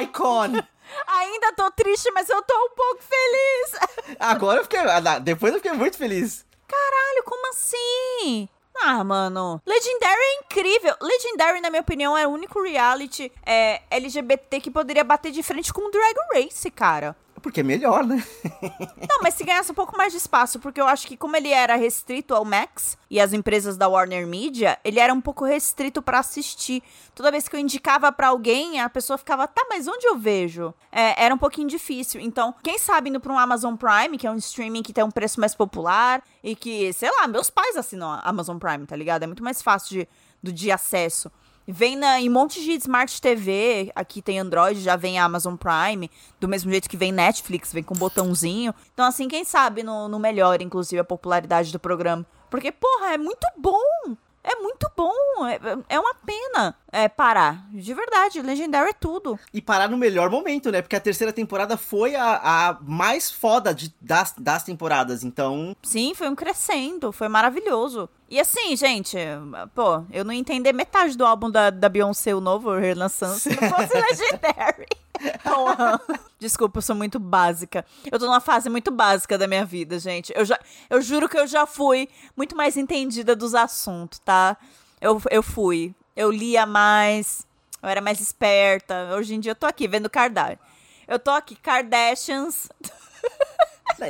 [0.00, 0.62] Icon!
[1.06, 4.16] Ainda tô triste, mas eu tô um pouco feliz.
[4.20, 4.80] Agora eu fiquei.
[4.80, 6.44] Ah, depois eu fiquei muito feliz.
[6.66, 8.48] Caralho, como assim?
[8.74, 9.60] Ah, mano.
[9.66, 10.94] Legendary é incrível.
[11.00, 15.72] Legendary, na minha opinião, é o único reality é, LGBT que poderia bater de frente
[15.72, 17.14] com o Drag Race, cara.
[17.42, 18.22] Porque é melhor, né?
[19.08, 21.48] Não, mas se ganhasse um pouco mais de espaço, porque eu acho que como ele
[21.50, 26.00] era restrito ao Max e às empresas da Warner Media, ele era um pouco restrito
[26.00, 26.82] para assistir.
[27.14, 30.72] Toda vez que eu indicava para alguém, a pessoa ficava, tá, mas onde eu vejo?
[30.90, 32.20] É, era um pouquinho difícil.
[32.20, 35.10] Então, quem sabe indo pra um Amazon Prime, que é um streaming que tem um
[35.10, 39.24] preço mais popular e que, sei lá, meus pais assinam a Amazon Prime, tá ligado?
[39.24, 40.08] É muito mais fácil de,
[40.40, 41.30] do de acesso.
[41.66, 46.10] Vem na, em um monte de Smart TV, aqui tem Android, já vem Amazon Prime,
[46.40, 48.74] do mesmo jeito que vem Netflix, vem com botãozinho.
[48.92, 52.26] Então, assim, quem sabe no, no melhor, inclusive, a popularidade do programa.
[52.50, 54.16] Porque, porra, é muito bom!
[54.44, 57.64] É muito bom, é, é uma pena é, parar.
[57.72, 59.38] De verdade, Legendary é tudo.
[59.52, 60.82] E parar no melhor momento, né?
[60.82, 65.76] Porque a terceira temporada foi a, a mais foda de, das, das temporadas, então.
[65.82, 68.08] Sim, foi um crescendo, foi maravilhoso.
[68.28, 69.16] E assim, gente,
[69.74, 73.68] pô, eu não entendi metade do álbum da, da Beyoncé, o novo, relançando, se não
[73.68, 74.86] fosse Legendary.
[75.42, 76.00] Porra.
[76.38, 77.84] Desculpa, eu sou muito básica.
[78.10, 80.32] Eu tô numa fase muito básica da minha vida, gente.
[80.34, 80.58] Eu, já,
[80.90, 84.56] eu juro que eu já fui muito mais entendida dos assuntos, tá?
[85.00, 85.94] Eu, eu fui.
[86.16, 87.46] Eu lia mais,
[87.82, 89.14] eu era mais esperta.
[89.16, 90.58] Hoje em dia eu tô aqui vendo Kardashian.
[91.06, 92.68] Eu tô aqui, Kardashians.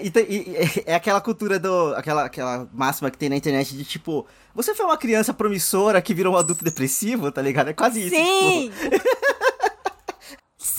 [0.00, 1.94] E, e, é aquela cultura do.
[1.94, 4.26] Aquela, aquela máxima que tem na internet de tipo.
[4.54, 7.68] Você foi uma criança promissora que virou um adulto depressivo, tá ligado?
[7.68, 8.14] É quase isso.
[8.14, 8.70] Sim!
[8.70, 9.02] Tipo...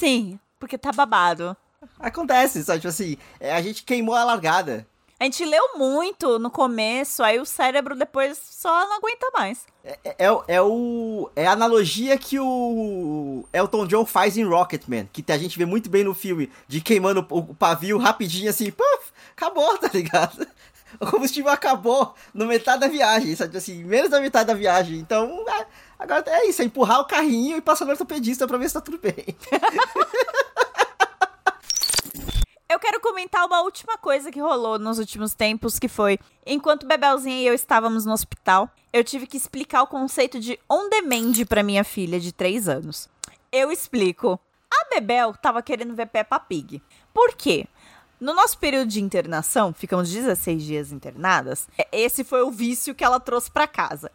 [0.04, 1.56] Sim, porque tá babado.
[1.98, 2.80] Acontece, sabe?
[2.80, 4.86] Tipo assim, é, a gente queimou a largada.
[5.18, 9.66] A gente leu muito no começo, aí o cérebro depois só não aguenta mais.
[9.82, 15.08] É, é, é, é, o, é a analogia que o Elton John faz em Rocketman,
[15.14, 19.14] que a gente vê muito bem no filme, de queimando o, pavio rapidinho assim, puf,
[19.32, 20.46] acabou, tá ligado?
[21.00, 23.58] O combustível acabou no metade da viagem, sabe?
[23.58, 25.00] Assim, menos da metade da viagem.
[25.00, 25.66] Então, é,
[26.04, 28.82] agora é isso, é empurrar o carrinho e passar no ortopedista pra ver se tá
[28.82, 29.14] tudo bem.
[32.70, 37.42] Eu quero comentar uma última coisa que rolou nos últimos tempos, que foi, enquanto Bebelzinha
[37.42, 41.84] e eu estávamos no hospital, eu tive que explicar o conceito de on-demand para minha
[41.84, 43.08] filha de 3 anos.
[43.52, 44.40] Eu explico.
[44.72, 46.82] A Bebel tava querendo ver Peppa Pig.
[47.14, 47.68] Por quê?
[48.20, 53.20] No nosso período de internação, ficamos 16 dias internadas, esse foi o vício que ela
[53.20, 54.12] trouxe para casa.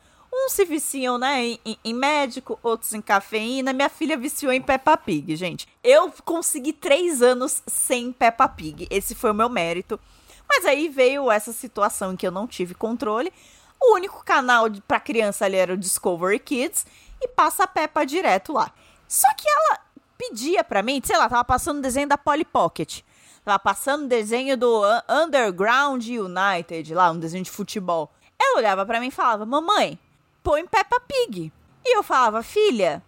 [0.49, 3.71] Uns se viciam, né, em, em, médico, outros em cafeína.
[3.75, 5.69] Minha filha viciou em Peppa Pig, gente.
[5.85, 8.89] Eu consegui três anos sem Peppa Pig.
[8.91, 10.01] Esse foi o meu mérito.
[10.49, 13.31] Mas aí veio essa situação em que eu não tive controle.
[13.79, 16.87] O único canal para criança ali era o Discovery Kids
[17.21, 18.73] e passa a Peppa direto lá.
[19.07, 19.81] Só que ela
[20.17, 23.03] pedia para mim, sei lá, tava passando desenho da Polly Pocket.
[23.45, 28.11] Tava passando desenho do Underground United, lá, um desenho de futebol.
[28.41, 29.99] Ela olhava para mim e falava: "Mamãe,
[30.43, 31.53] põe Peppa Pig.
[31.85, 33.03] E eu falava, filha,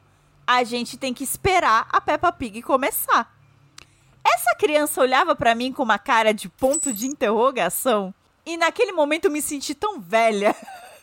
[0.46, 3.32] a gente tem que esperar a Peppa Pig começar.
[4.24, 8.14] Essa criança olhava para mim com uma cara de ponto de interrogação.
[8.44, 10.54] E naquele momento me senti tão velha.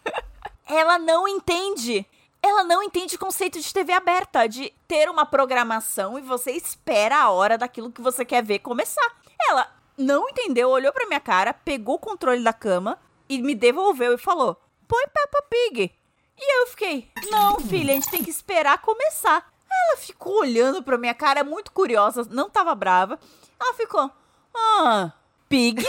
[0.68, 2.06] Ela não entende.
[2.42, 7.18] Ela não entende o conceito de TV aberta, de ter uma programação e você espera
[7.18, 9.16] a hora daquilo que você quer ver começar.
[9.50, 14.14] Ela não entendeu, olhou pra minha cara, pegou o controle da cama e me devolveu
[14.14, 14.56] e falou:
[14.88, 15.92] Põe Peppa Pig.
[16.38, 19.52] E eu fiquei, não, filha, a gente tem que esperar começar.
[19.70, 23.20] Ela ficou olhando pra minha cara, muito curiosa, não tava brava.
[23.60, 24.12] Ela ficou,
[24.56, 25.12] ah,
[25.50, 25.84] pig?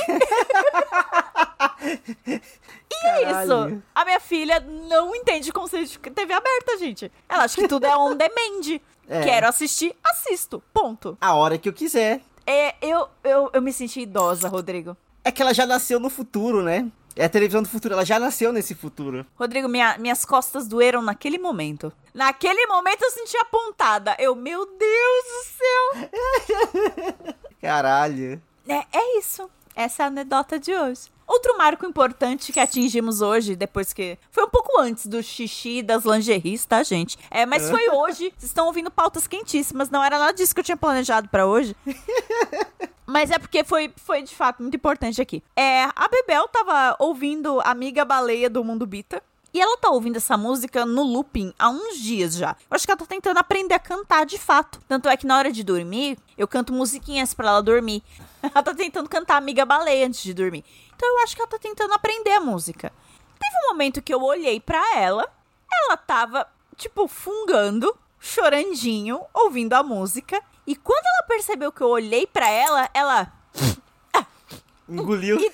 [2.90, 3.82] e é isso.
[3.94, 7.12] A minha filha não entende conceito de TV aberta, gente.
[7.28, 8.80] Ela acha que tudo é on demand.
[9.08, 9.22] É.
[9.22, 10.62] Quero assistir, assisto.
[10.72, 11.16] Ponto.
[11.20, 12.20] A hora que eu quiser.
[12.46, 14.96] É, eu, eu, eu me senti idosa, Rodrigo.
[15.24, 16.90] É que ela já nasceu no futuro, né?
[17.18, 19.26] É a televisão do futuro, ela já nasceu nesse futuro.
[19.34, 21.92] Rodrigo, minha, minhas costas doeram naquele momento.
[22.14, 24.14] Naquele momento eu senti apontada.
[24.20, 27.34] Eu, meu Deus do céu!
[27.60, 28.40] Caralho.
[28.68, 29.50] É, é isso.
[29.74, 31.10] Essa é a anedota de hoje.
[31.26, 34.16] Outro marco importante que atingimos hoje, depois que.
[34.30, 37.18] Foi um pouco antes do xixi das lingeries, tá, gente?
[37.32, 38.32] É, mas foi hoje.
[38.38, 39.90] Vocês estão ouvindo pautas quentíssimas.
[39.90, 41.74] Não era nada disso que eu tinha planejado para hoje.
[43.08, 45.42] Mas é porque foi, foi de fato muito importante aqui.
[45.56, 49.22] É, a Bebel tava ouvindo Amiga Baleia do Mundo Bita.
[49.52, 52.54] E ela tá ouvindo essa música no looping há uns dias já.
[52.70, 54.78] Eu acho que ela tá tentando aprender a cantar de fato.
[54.86, 58.02] Tanto é que na hora de dormir, eu canto musiquinhas para ela dormir.
[58.42, 60.62] ela tá tentando cantar Amiga Baleia antes de dormir.
[60.94, 62.92] Então eu acho que ela tá tentando aprender a música.
[63.40, 65.26] Teve um momento que eu olhei para ela,
[65.72, 70.42] ela tava, tipo, fungando, chorandinho, ouvindo a música.
[70.68, 73.32] E quando ela percebeu que eu olhei para ela, ela.
[74.86, 75.40] Engoliu.
[75.40, 75.50] E,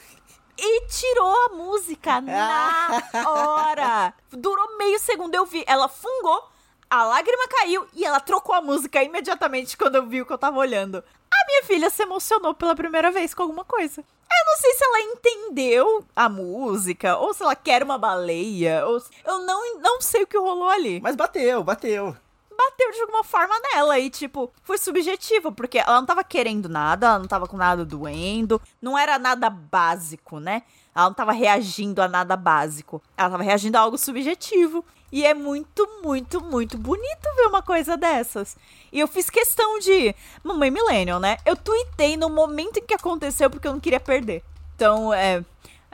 [0.58, 4.14] e tirou a música na hora.
[4.32, 5.62] Durou meio segundo, eu vi.
[5.68, 6.50] Ela fungou,
[6.90, 10.38] a lágrima caiu e ela trocou a música imediatamente quando eu vi o que eu
[10.38, 10.96] tava olhando.
[11.32, 14.00] A minha filha se emocionou pela primeira vez com alguma coisa.
[14.00, 19.00] Eu não sei se ela entendeu a música, ou se ela quer uma baleia, ou...
[19.24, 21.00] Eu não, não sei o que rolou ali.
[21.00, 22.16] Mas bateu, bateu
[22.56, 27.06] bateu de alguma forma nela e, tipo, foi subjetivo, porque ela não tava querendo nada,
[27.06, 30.62] ela não tava com nada doendo, não era nada básico, né?
[30.94, 33.02] Ela não tava reagindo a nada básico.
[33.16, 34.84] Ela tava reagindo a algo subjetivo.
[35.10, 38.56] E é muito, muito, muito bonito ver uma coisa dessas.
[38.92, 40.14] E eu fiz questão de.
[40.42, 41.36] Mamãe Millennial, né?
[41.44, 44.42] Eu tuitei no momento em que aconteceu porque eu não queria perder.
[44.74, 45.44] Então, é.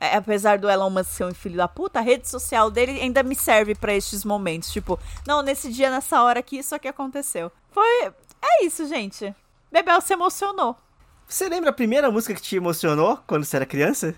[0.01, 3.23] É, apesar do Elon Musk ser um filho da puta, a rede social dele ainda
[3.23, 4.73] me serve para estes momentos.
[4.73, 7.53] Tipo, não, nesse dia, nessa hora aqui, isso aqui aconteceu.
[7.71, 8.11] Foi.
[8.41, 9.35] É isso, gente.
[9.71, 10.75] Bebel se emocionou.
[11.29, 14.15] Você lembra a primeira música que te emocionou quando você era criança?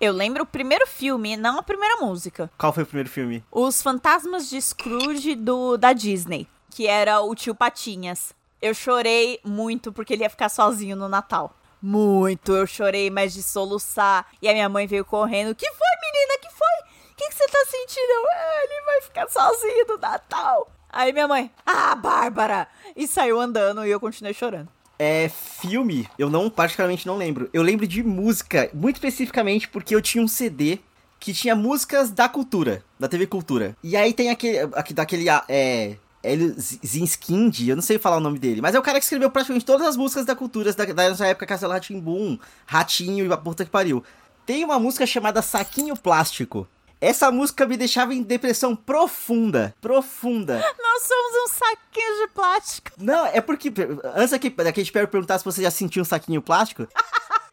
[0.00, 2.50] Eu lembro o primeiro filme, não a primeira música.
[2.56, 3.42] Qual foi o primeiro filme?
[3.50, 8.32] Os Fantasmas de Scrooge do, da Disney, que era o tio Patinhas.
[8.62, 11.54] Eu chorei muito porque ele ia ficar sozinho no Natal.
[11.86, 12.52] Muito.
[12.52, 14.26] Eu chorei, mas de soluçar.
[14.42, 15.54] E a minha mãe veio correndo.
[15.54, 16.38] Que foi, menina?
[16.42, 17.12] Que foi?
[17.12, 18.26] O que, você tá sentindo?
[18.28, 20.68] Ah, ele vai ficar sozinho no Natal.
[20.90, 22.66] Aí minha mãe, ah, Bárbara!
[22.96, 24.68] E saiu andando e eu continuei chorando.
[24.98, 27.48] É, filme, eu não, particularmente não lembro.
[27.52, 30.80] Eu lembro de música, muito especificamente porque eu tinha um CD
[31.20, 33.76] que tinha músicas da cultura, da TV Cultura.
[33.82, 38.38] E aí tem aquele, aqui, daquele, é, Hélio Zinskind, eu não sei falar o nome
[38.38, 41.10] dele, mas é o cara que escreveu praticamente todas as músicas da cultura da, da
[41.10, 44.02] nossa época, Castelo Ratimbum, Ratinho e a puta que pariu.
[44.44, 46.68] Tem uma música chamada Saquinho Plástico.
[47.00, 49.74] Essa música me deixava em depressão profunda.
[49.80, 50.54] Profunda.
[50.54, 52.90] Nós somos um saquinho de plástico.
[52.96, 53.72] Não, é porque.
[54.14, 56.88] Antes aqui, daqui a gente perguntar se você já sentiu um saquinho plástico.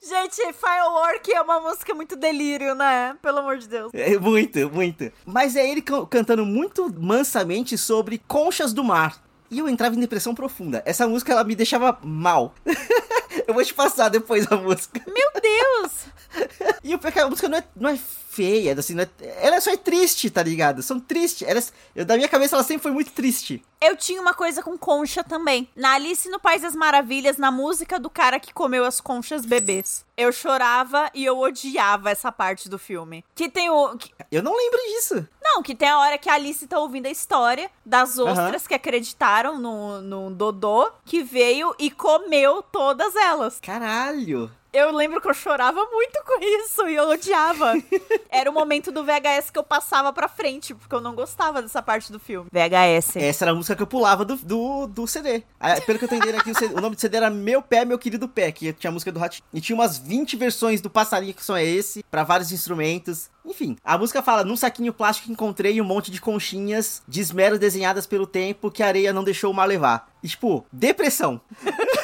[0.05, 3.15] Gente, Firework é uma música muito delírio, né?
[3.21, 3.89] Pelo amor de Deus.
[3.93, 5.09] É, muito, muito.
[5.25, 9.23] Mas é ele cantando muito mansamente sobre conchas do mar.
[9.49, 10.83] E eu entrava em depressão profunda.
[10.85, 12.53] Essa música, ela me deixava mal.
[13.47, 15.01] eu vou te passar depois a música.
[15.07, 15.91] Meu Deus!
[16.83, 17.97] e o pior é que a música não é, não é
[18.33, 19.07] feia, assim, é,
[19.45, 20.81] ela só é triste, tá ligado?
[20.81, 21.47] São tristes.
[21.47, 21.63] Ela,
[21.95, 23.63] eu, da minha cabeça ela sempre foi muito triste.
[23.79, 25.69] Eu tinha uma coisa com concha também.
[25.75, 30.03] Na Alice no País das Maravilhas, na música do cara que comeu as conchas bebês.
[30.17, 33.23] Eu chorava e eu odiava essa parte do filme.
[33.35, 33.97] Que tem o.
[33.97, 34.11] Que...
[34.31, 35.27] Eu não lembro disso.
[35.41, 38.67] Não, que tem a hora que a Alice tá ouvindo a história das ostras uhum.
[38.67, 43.59] que acreditaram no, no Dodô, que veio e comeu todas elas.
[43.61, 44.49] Caralho!
[44.73, 47.73] Eu lembro que eu chorava muito com isso e eu odiava.
[48.27, 51.79] Era o momento do VHS que eu passava pra frente, porque eu não gostava dessa
[51.79, 52.49] parte do filme.
[52.51, 53.17] VHS.
[53.17, 55.43] Essa era a música que eu pulava do, do, do CD.
[55.59, 57.61] Ah, pelo que eu tô entendendo aqui, o, CD, o, nome do CD era Meu
[57.61, 59.43] Pé, Meu Querido Pé, que tinha a música do Ratinho.
[59.53, 63.29] E tinha umas 20 versões do passarinho que são esse, para vários instrumentos.
[63.45, 68.07] Enfim, a música fala: Num saquinho plástico encontrei um monte de conchinhas de esmero desenhadas
[68.07, 70.11] pelo tempo que a areia não deixou o mar levar.
[70.23, 71.39] E, tipo, depressão.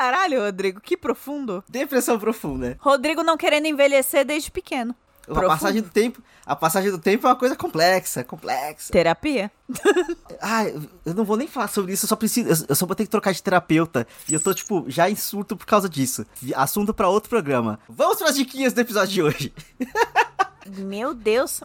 [0.00, 1.62] Caralho, Rodrigo, que profundo.
[1.68, 2.74] Depressão profunda.
[2.80, 4.94] Rodrigo não querendo envelhecer desde pequeno.
[5.20, 5.48] A Profundo.
[5.48, 8.90] passagem do tempo, a passagem do tempo é uma coisa complexa, complexa.
[8.90, 9.52] Terapia?
[10.40, 10.64] ah,
[11.04, 13.10] eu não vou nem falar sobre isso, eu só preciso, eu só vou ter que
[13.10, 16.24] trocar de terapeuta e eu tô tipo já em surto por causa disso.
[16.54, 17.78] Assunto para outro programa.
[17.86, 19.54] Vamos para as diquinhas do episódio de hoje.
[20.78, 21.60] Meu Deus.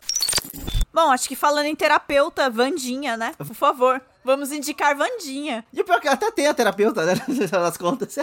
[0.94, 3.34] Bom, acho que falando em terapeuta, Vandinha, né?
[3.38, 4.02] Por favor.
[4.26, 5.64] Vamos indicar Vandinha.
[5.72, 7.14] E o pior é que até tem a terapeuta, né?
[7.54, 8.16] Nas contas.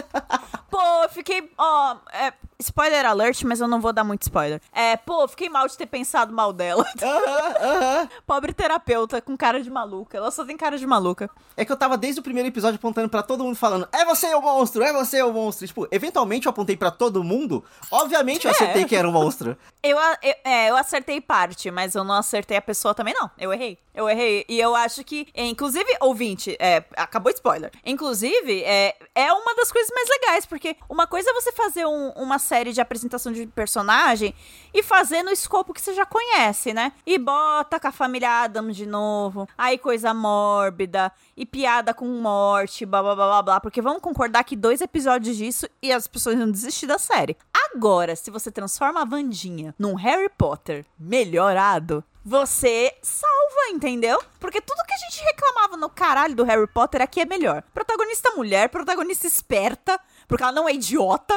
[0.69, 1.49] Pô, eu fiquei.
[1.57, 4.61] Ó, é, spoiler alert, mas eu não vou dar muito spoiler.
[4.73, 6.85] É, pô, fiquei mal de ter pensado mal dela.
[7.01, 8.09] Aham, aham.
[8.25, 10.17] Pobre terapeuta com cara de maluca.
[10.17, 11.29] Ela só tem cara de maluca.
[11.55, 14.33] É que eu tava desde o primeiro episódio apontando para todo mundo falando: é você
[14.33, 15.67] o monstro, é você o monstro.
[15.67, 17.63] Tipo, eventualmente eu apontei para todo mundo.
[17.91, 18.53] Obviamente eu é.
[18.53, 19.57] acertei que era um monstro.
[19.81, 23.29] Eu, eu, é, eu acertei parte, mas eu não acertei a pessoa também, não.
[23.37, 23.77] Eu errei.
[23.93, 24.45] Eu errei.
[24.49, 27.71] E eu acho que, inclusive, ouvinte, é, acabou spoiler.
[27.85, 32.09] Inclusive, é, é uma das coisas mais legais, porque uma coisa é você fazer um,
[32.11, 34.33] uma série de apresentação de personagem
[34.73, 36.93] e fazer no escopo que você já conhece, né?
[37.05, 42.85] E bota com a família Adams de novo, aí coisa mórbida, e piada com morte,
[42.85, 43.59] blá blá blá blá blá.
[43.59, 47.37] Porque vamos concordar que dois episódios disso e as pessoas iam desistir da série.
[47.73, 54.21] Agora, se você transforma a Vandinha num Harry Potter melhorado, você salva, entendeu?
[54.39, 57.63] Porque tudo que a gente reclamava no caralho do Harry Potter aqui é melhor.
[57.73, 61.33] Protagonista mulher, protagonista esperta, porque ela não é idiota.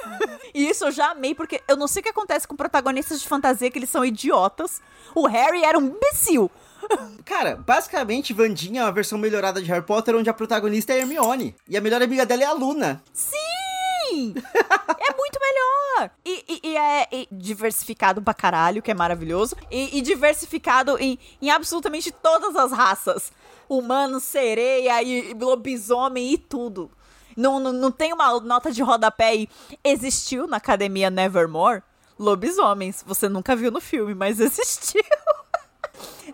[0.54, 3.28] e isso eu já amei, porque eu não sei o que acontece com protagonistas de
[3.28, 4.80] fantasia que eles são idiotas.
[5.14, 6.50] O Harry era um imbecil.
[7.24, 11.54] Cara, basicamente, Vandinha é uma versão melhorada de Harry Potter, onde a protagonista é Hermione.
[11.68, 13.02] E a melhor amiga dela é a Luna.
[13.12, 14.34] Sim!
[14.98, 15.12] é
[15.48, 16.10] melhor!
[16.24, 19.56] E, e, e é e diversificado pra caralho, que é maravilhoso.
[19.70, 23.32] E, diversificado em, em absolutamente todas as raças.
[23.68, 26.90] Humano, sereia, e lobisomem e tudo.
[27.36, 29.48] Não, não, não tem uma nota de rodapé e
[29.84, 31.82] existiu na academia Nevermore
[32.18, 33.04] lobisomens.
[33.06, 35.04] Você nunca viu no filme, mas existiu.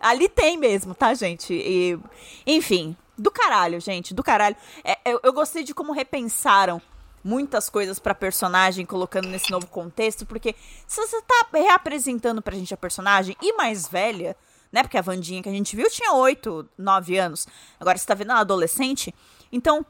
[0.01, 1.53] Ali tem mesmo, tá, gente?
[1.53, 1.99] E,
[2.47, 4.57] enfim, do caralho, gente, do caralho.
[4.83, 6.81] É, eu, eu gostei de como repensaram
[7.25, 10.55] muitas coisas pra personagem, colocando nesse novo contexto, porque
[10.87, 14.37] se você tá reapresentando pra gente a personagem e mais velha,
[14.71, 14.83] né?
[14.83, 17.47] Porque a Vandinha que a gente viu tinha 8, 9 anos.
[17.81, 19.15] Agora você tá vendo ela adolescente.
[19.51, 19.87] Então,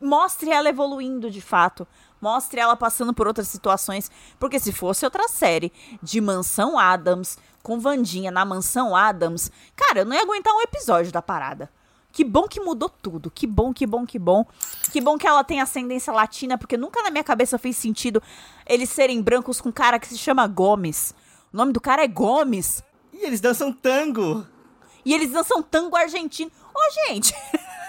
[0.00, 1.86] mostre ela evoluindo de fato.
[2.20, 4.10] Mostre ela passando por outras situações.
[4.36, 10.04] Porque se fosse outra série de Mansão Adams, com Vandinha na Mansão Adams, cara, eu
[10.04, 11.70] não ia aguentar um episódio da parada.
[12.12, 13.30] Que bom que mudou tudo.
[13.30, 14.44] Que bom, que bom, que bom.
[14.90, 18.22] Que bom que ela tem ascendência latina, porque nunca na minha cabeça fez sentido
[18.66, 21.14] eles serem brancos com um cara que se chama Gomes.
[21.52, 22.82] O nome do cara é Gomes.
[23.12, 24.46] E eles dançam tango.
[25.04, 26.50] E eles dançam tango argentino.
[26.74, 27.34] Ô, oh, gente!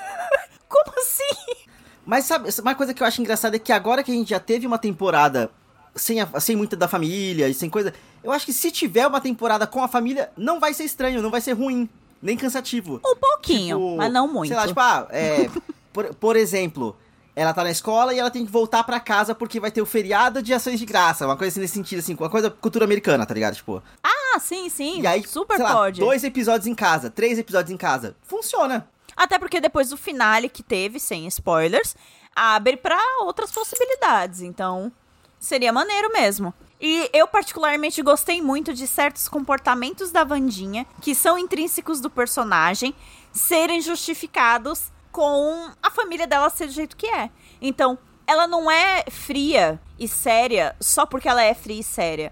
[0.70, 1.66] Como assim?
[2.06, 4.40] Mas sabe, uma coisa que eu acho engraçada é que agora que a gente já
[4.40, 5.52] teve uma temporada
[5.96, 9.22] sem, a, sem muita da família e sem coisa, eu acho que se tiver uma
[9.22, 11.90] temporada com a família, não vai ser estranho, não vai ser ruim,
[12.22, 13.02] nem cansativo.
[13.06, 14.50] Um pouquinho, tipo, mas não muito.
[14.50, 15.50] Sei lá, tipo, ah, é,
[15.94, 16.96] por, por exemplo,
[17.36, 19.86] ela tá na escola e ela tem que voltar para casa porque vai ter o
[19.86, 23.26] feriado de ações de graça, uma coisa assim nesse sentido, assim, uma coisa cultura americana,
[23.26, 23.56] tá ligado?
[23.56, 23.82] Tipo.
[24.04, 25.02] Ah, sim, sim.
[25.02, 26.00] E aí, super lá, pode.
[26.00, 28.16] dois episódios em casa, três episódios em casa.
[28.24, 28.88] Funciona.
[29.16, 31.96] Até porque depois do finale que teve, sem spoilers,
[32.36, 34.42] abre para outras possibilidades.
[34.42, 34.92] Então,
[35.40, 36.54] seria maneiro mesmo.
[36.80, 42.96] E eu particularmente gostei muito de certos comportamentos da Vandinha, que são intrínsecos do personagem,
[43.32, 47.30] serem justificados com a família dela ser do jeito que é.
[47.62, 52.32] Então, ela não é fria e séria só porque ela é fria e séria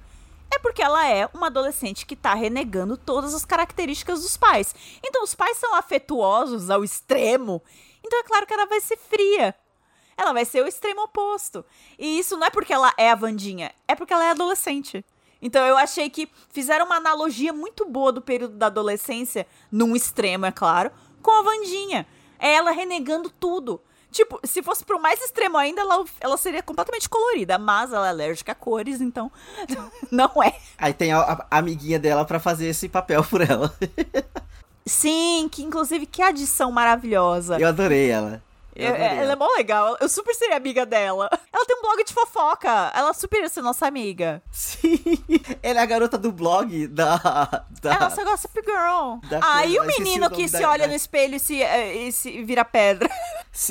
[0.57, 4.73] é porque ela é uma adolescente que tá renegando todas as características dos pais.
[5.03, 7.61] Então, os pais são afetuosos ao extremo.
[8.03, 9.55] Então, é claro que ela vai ser fria.
[10.17, 11.63] Ela vai ser o extremo oposto.
[11.97, 15.05] E isso não é porque ela é a Vandinha, é porque ela é adolescente.
[15.41, 20.45] Então, eu achei que fizeram uma analogia muito boa do período da adolescência, num extremo,
[20.45, 22.07] é claro, com a Vandinha.
[22.39, 23.79] É ela renegando tudo.
[24.11, 27.59] Tipo, se fosse pro mais extremo ainda, ela, ela seria completamente colorida.
[27.59, 29.31] Mas ela é alérgica a cores, então
[30.09, 30.59] não é.
[30.77, 33.75] Aí tem a, a amiguinha dela para fazer esse papel por ela.
[34.85, 37.59] Sim, que inclusive que adição maravilhosa.
[37.59, 38.41] Eu adorei ela.
[38.77, 39.97] Eu é, ela é mó legal.
[39.99, 41.29] Eu super seria amiga dela.
[41.51, 42.91] Ela tem um blog de fofoca.
[42.93, 44.41] Ela super ia ser nossa amiga.
[44.51, 44.99] Sim.
[45.63, 47.17] Ela é a garota do blog da.
[47.81, 49.17] da ela só gosta de girl.
[49.41, 52.63] Ah, e o menino que se olha no espelho e se, eh, e se vira
[52.63, 53.09] pedra.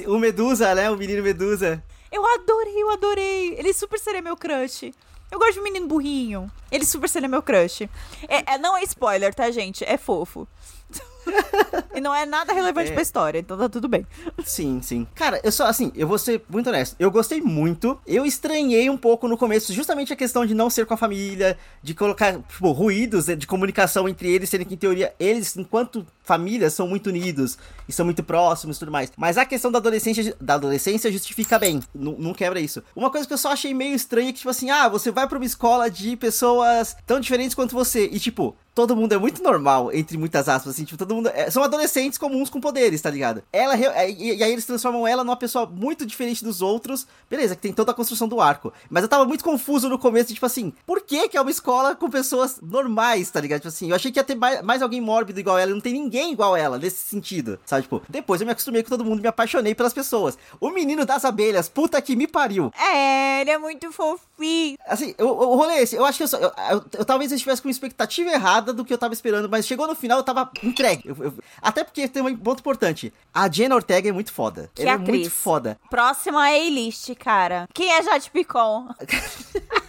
[0.09, 0.91] O Medusa, né?
[0.91, 1.83] O menino Medusa.
[2.11, 3.55] Eu adorei, eu adorei.
[3.57, 4.93] Ele super seria meu crush.
[5.31, 6.51] Eu gosto de um menino burrinho.
[6.71, 7.83] Ele super seria meu crush.
[8.29, 9.85] É, é, não é spoiler, tá, gente?
[9.85, 10.49] É fofo.
[11.97, 12.93] e não é nada relevante é...
[12.93, 14.07] pra história, então tá tudo bem.
[14.45, 15.07] Sim, sim.
[15.15, 16.95] Cara, eu só, assim, eu vou ser muito honesto.
[16.99, 17.99] Eu gostei muito.
[18.07, 21.59] Eu estranhei um pouco no começo, justamente a questão de não ser com a família,
[21.83, 26.69] de colocar, tipo, ruídos de comunicação entre eles, sendo que, em teoria, eles, enquanto família,
[26.69, 27.57] são muito unidos
[27.89, 29.11] e são muito próximos e tudo mais.
[29.17, 31.81] Mas a questão da adolescência, da adolescência justifica bem.
[31.95, 32.83] Não, não quebra isso.
[32.95, 35.27] Uma coisa que eu só achei meio estranha é que, tipo assim, ah, você vai
[35.27, 38.07] pra uma escola de pessoas tão diferentes quanto você.
[38.13, 41.31] E, tipo, todo mundo é muito normal, entre muitas aspas, assim, tipo, todo mundo.
[41.33, 43.43] É, são adolescentes comuns com poderes, tá ligado?
[43.51, 43.75] Ela.
[43.75, 47.07] É, e, e, aí eles transformam ela numa pessoa muito diferente dos outros.
[47.31, 48.71] Beleza, que tem toda a construção do arco.
[48.91, 51.97] Mas eu tava muito confuso no começo, tipo assim, por que que é uma escola
[51.97, 53.61] com pessoas normais, tá ligado?
[53.61, 55.81] Tipo assim, eu achei que ia ter mais, mais alguém mórbido igual ela, e não
[55.81, 57.83] tem ninguém igual ela, nesse sentido, sabe?
[57.85, 60.37] Tipo, depois eu me acostumei com todo mundo, me apaixonei pelas pessoas.
[60.61, 62.71] O menino das abelhas, puta que me pariu.
[62.79, 64.77] É, ele é muito fofinho.
[64.87, 67.33] Assim, o, o rolê é esse, eu acho que eu, só, eu, eu, eu, talvez
[67.33, 70.19] eu estivesse com uma expectativa errada do que eu tava esperando, mas chegou no final,
[70.19, 71.03] eu tava entregue.
[71.09, 73.13] Eu, eu, até porque tem um ponto importante.
[73.33, 74.71] A Jenna Ortega é muito foda.
[74.75, 75.09] Que Ela atriz.
[75.09, 75.79] é muito foda.
[75.91, 77.69] Próxima é A-List, cara.
[77.73, 78.89] Quem é Jade Picon?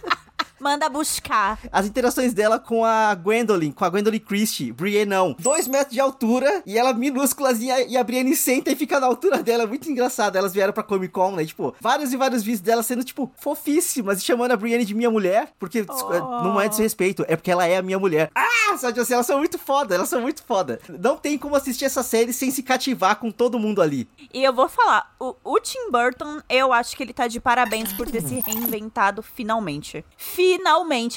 [0.60, 1.58] Manda buscar.
[1.70, 5.36] As interações dela com a Gwendolyn, com a Gwendolyn Christie, Brienne não.
[5.38, 9.42] Dois metros de altura e ela minúsculazinha e a Brienne senta e fica na altura
[9.42, 9.66] dela.
[9.66, 10.36] Muito engraçado.
[10.36, 11.44] Elas vieram pra Comic Con, né?
[11.44, 15.10] Tipo, vários e vários vídeos dela sendo, tipo, fofíssimas e chamando a Brienne de minha
[15.10, 16.42] mulher, porque oh.
[16.42, 18.30] não é desrespeito, é porque ela é a minha mulher.
[18.34, 20.80] Ah, sabe assim, elas são muito foda, elas são muito foda.
[21.00, 24.08] Não tem como assistir essa série sem se cativar com todo mundo ali.
[24.34, 27.92] E eu vou falar, o, o Tim Burton, eu acho que ele tá de parabéns
[27.92, 30.04] por ter se reinventado finalmente.
[30.16, 30.47] Finalmente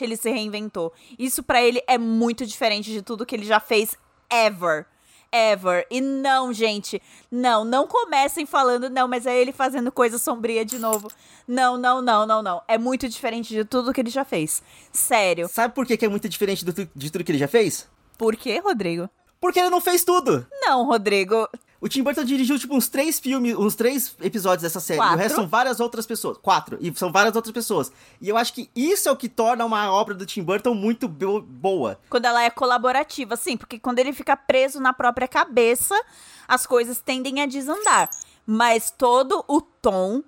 [0.03, 0.93] ele se reinventou.
[1.17, 3.97] Isso para ele é muito diferente de tudo que ele já fez
[4.29, 4.86] ever
[5.32, 5.88] ever.
[5.89, 7.01] E não, gente,
[7.32, 11.09] não, não comecem falando, não, mas é ele fazendo coisa sombria de novo.
[11.47, 12.61] Não, não, não, não, não.
[12.67, 14.61] É muito diferente de tudo que ele já fez.
[14.91, 15.47] Sério.
[15.47, 17.88] Sabe por que, é muito diferente do, de tudo que ele já fez?
[18.17, 19.09] Por quê, Rodrigo?
[19.39, 20.45] Porque ele não fez tudo.
[20.51, 21.47] Não, Rodrigo.
[21.82, 24.99] O Tim Burton dirigiu, tipo, uns três filmes, uns três episódios dessa série.
[24.99, 25.15] Quatro?
[25.15, 26.38] O resto são várias outras pessoas.
[26.38, 26.77] Quatro.
[26.79, 27.91] E são várias outras pessoas.
[28.21, 31.07] E eu acho que isso é o que torna uma obra do Tim Burton muito
[31.07, 31.99] boa.
[32.07, 33.57] Quando ela é colaborativa, sim.
[33.57, 35.99] Porque quando ele fica preso na própria cabeça,
[36.47, 38.11] as coisas tendem a desandar.
[38.45, 40.21] Mas todo o tom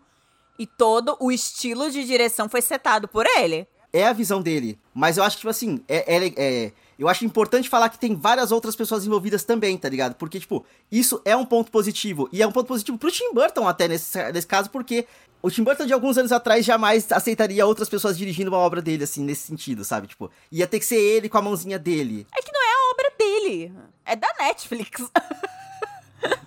[0.58, 3.68] e todo o estilo de direção foi setado por ele.
[3.92, 4.80] É a visão dele.
[4.92, 8.16] Mas eu acho que, tipo assim, é, é, é eu acho importante falar que tem
[8.16, 10.16] várias outras pessoas envolvidas também, tá ligado?
[10.16, 12.30] Porque, tipo, isso é um ponto positivo.
[12.32, 15.06] E é um ponto positivo pro Tim Burton até nesse, nesse caso, porque
[15.42, 19.04] o Tim Burton de alguns anos atrás jamais aceitaria outras pessoas dirigindo uma obra dele,
[19.04, 20.08] assim, nesse sentido, sabe?
[20.08, 22.26] Tipo, ia ter que ser ele com a mãozinha dele.
[22.38, 23.74] É que não é a obra dele.
[24.06, 25.02] É da Netflix.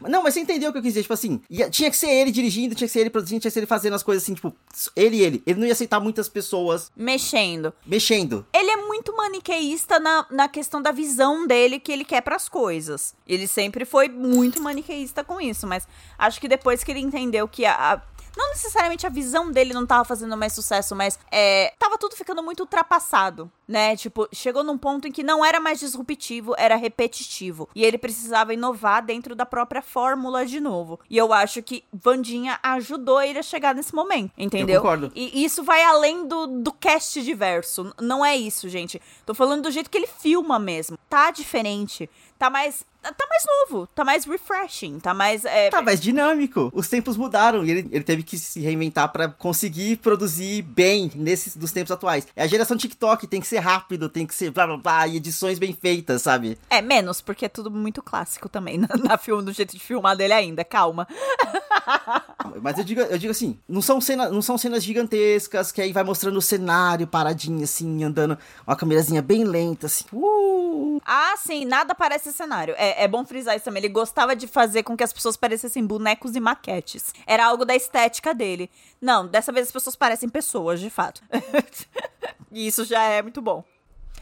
[0.01, 2.09] Não, mas você entendeu o que eu quis dizer, tipo assim, ia, tinha que ser
[2.09, 4.35] ele dirigindo, tinha que ser ele produzindo, tinha que ser ele fazendo as coisas assim,
[4.35, 4.55] tipo,
[4.95, 5.43] ele e ele.
[5.47, 6.91] Ele não ia aceitar muitas pessoas.
[6.97, 7.73] Mexendo.
[7.85, 8.47] Mexendo.
[8.53, 12.49] Ele é muito maniqueísta na, na questão da visão dele que ele quer para as
[12.49, 13.15] coisas.
[13.27, 15.87] Ele sempre foi muito maniqueísta com isso, mas
[16.19, 18.03] acho que depois que ele entendeu que a, a
[18.37, 22.43] não necessariamente a visão dele não tava fazendo mais sucesso, mas é, tava tudo ficando
[22.43, 23.97] muito ultrapassado, né?
[23.97, 27.69] Tipo, chegou num ponto em que não era mais disruptivo, era repetitivo.
[27.75, 31.01] E ele precisava inovar dentro da própria fórmula de novo.
[31.09, 34.77] E eu acho que Vandinha ajudou ele a chegar nesse momento, entendeu?
[34.77, 35.13] Eu concordo.
[35.15, 37.95] E isso vai além do, do cast diverso.
[38.01, 39.01] Não é isso, gente.
[39.25, 40.99] Tô falando do jeito que ele filma mesmo.
[41.09, 42.09] Tá diferente.
[42.39, 45.45] Tá mais tá mais novo, tá mais refreshing, tá mais.
[45.45, 45.71] É...
[45.71, 46.71] Tá mais dinâmico.
[46.75, 51.57] Os tempos mudaram e ele, ele teve que se reinventar para conseguir produzir bem nesses
[51.57, 52.27] dos tempos atuais.
[52.35, 55.17] É a geração TikTok, tem que ser rápido, tem que ser blá blá blá, e
[55.17, 56.59] edições bem feitas, sabe?
[56.71, 60.17] É, menos, porque é tudo muito clássico também na, na filme, do jeito de filmar
[60.17, 61.07] dele ainda, calma.
[62.63, 65.93] Mas eu digo, eu digo assim, não são, cena, não são cenas gigantescas que aí
[65.93, 70.05] vai mostrando o cenário paradinho, assim, andando uma câmerazinha bem lenta, assim.
[70.13, 71.01] Uh!
[71.05, 72.75] Ah, sim, nada parece cenário.
[72.77, 73.81] É, é bom frisar isso também.
[73.83, 77.13] Ele gostava de fazer com que as pessoas parecessem bonecos e maquetes.
[77.27, 78.71] Era algo da estética dele.
[79.01, 81.23] Não, dessa vez as pessoas parecem pessoas, de fato.
[82.51, 83.65] e isso já é muito bom.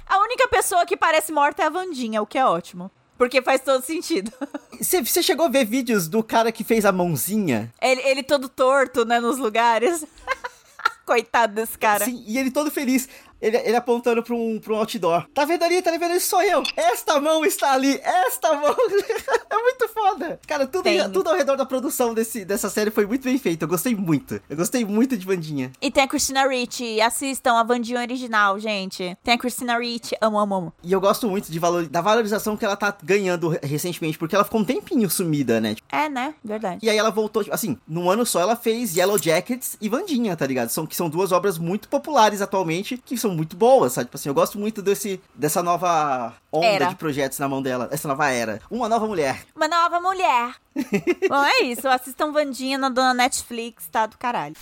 [0.07, 2.91] A única pessoa que parece morta é a Vandinha, o que é ótimo.
[3.17, 4.33] Porque faz todo sentido.
[4.81, 7.73] Você chegou a ver vídeos do cara que fez a mãozinha?
[7.81, 10.05] Ele, ele todo torto, né, nos lugares.
[11.07, 12.05] Coitado desse cara.
[12.05, 13.09] Sim, e ele todo feliz
[13.45, 15.27] ele, ele apontando pra um, pra um outdoor.
[15.35, 15.83] Tá vendo ali?
[15.83, 16.21] Tá vendo ali?
[16.21, 16.63] Sou eu.
[16.75, 18.01] Esta mão está ali.
[18.03, 18.75] Esta mão.
[19.51, 20.41] é muito foda.
[20.47, 23.63] Cara, tudo, tudo ao redor da produção desse, dessa série foi muito bem feito.
[23.63, 24.41] Eu gostei muito.
[24.49, 25.71] Eu gostei muito de Vandinha.
[25.83, 27.03] E tem a Christina Ricci.
[27.03, 29.15] Assistam a Vandinha original, gente.
[29.23, 30.17] Tem a Christina Ricci.
[30.23, 30.73] Amo, amo, amo.
[30.83, 34.45] E eu gosto muito de valor, da valorização que ela tá ganhando recentemente, porque ela
[34.45, 35.77] ficou um tempinho sumida, né?
[35.93, 36.35] É, né?
[36.43, 36.79] Verdade.
[36.83, 40.35] E aí ela voltou, tipo, assim, num ano só ela fez Yellow Jackets e Vandinha,
[40.35, 40.71] tá ligado?
[40.71, 44.07] São, que são duas obras muito populares atualmente, que são muito boas, sabe?
[44.07, 46.87] Tipo assim, eu gosto muito desse, dessa nova onda era.
[46.87, 47.89] de projetos na mão dela.
[47.91, 48.61] Essa nova era.
[48.71, 49.45] Uma nova mulher.
[49.55, 50.55] Uma nova mulher.
[51.29, 51.89] Bom, é isso.
[51.89, 54.55] Assistam Vandinha na dona Netflix, tá do caralho.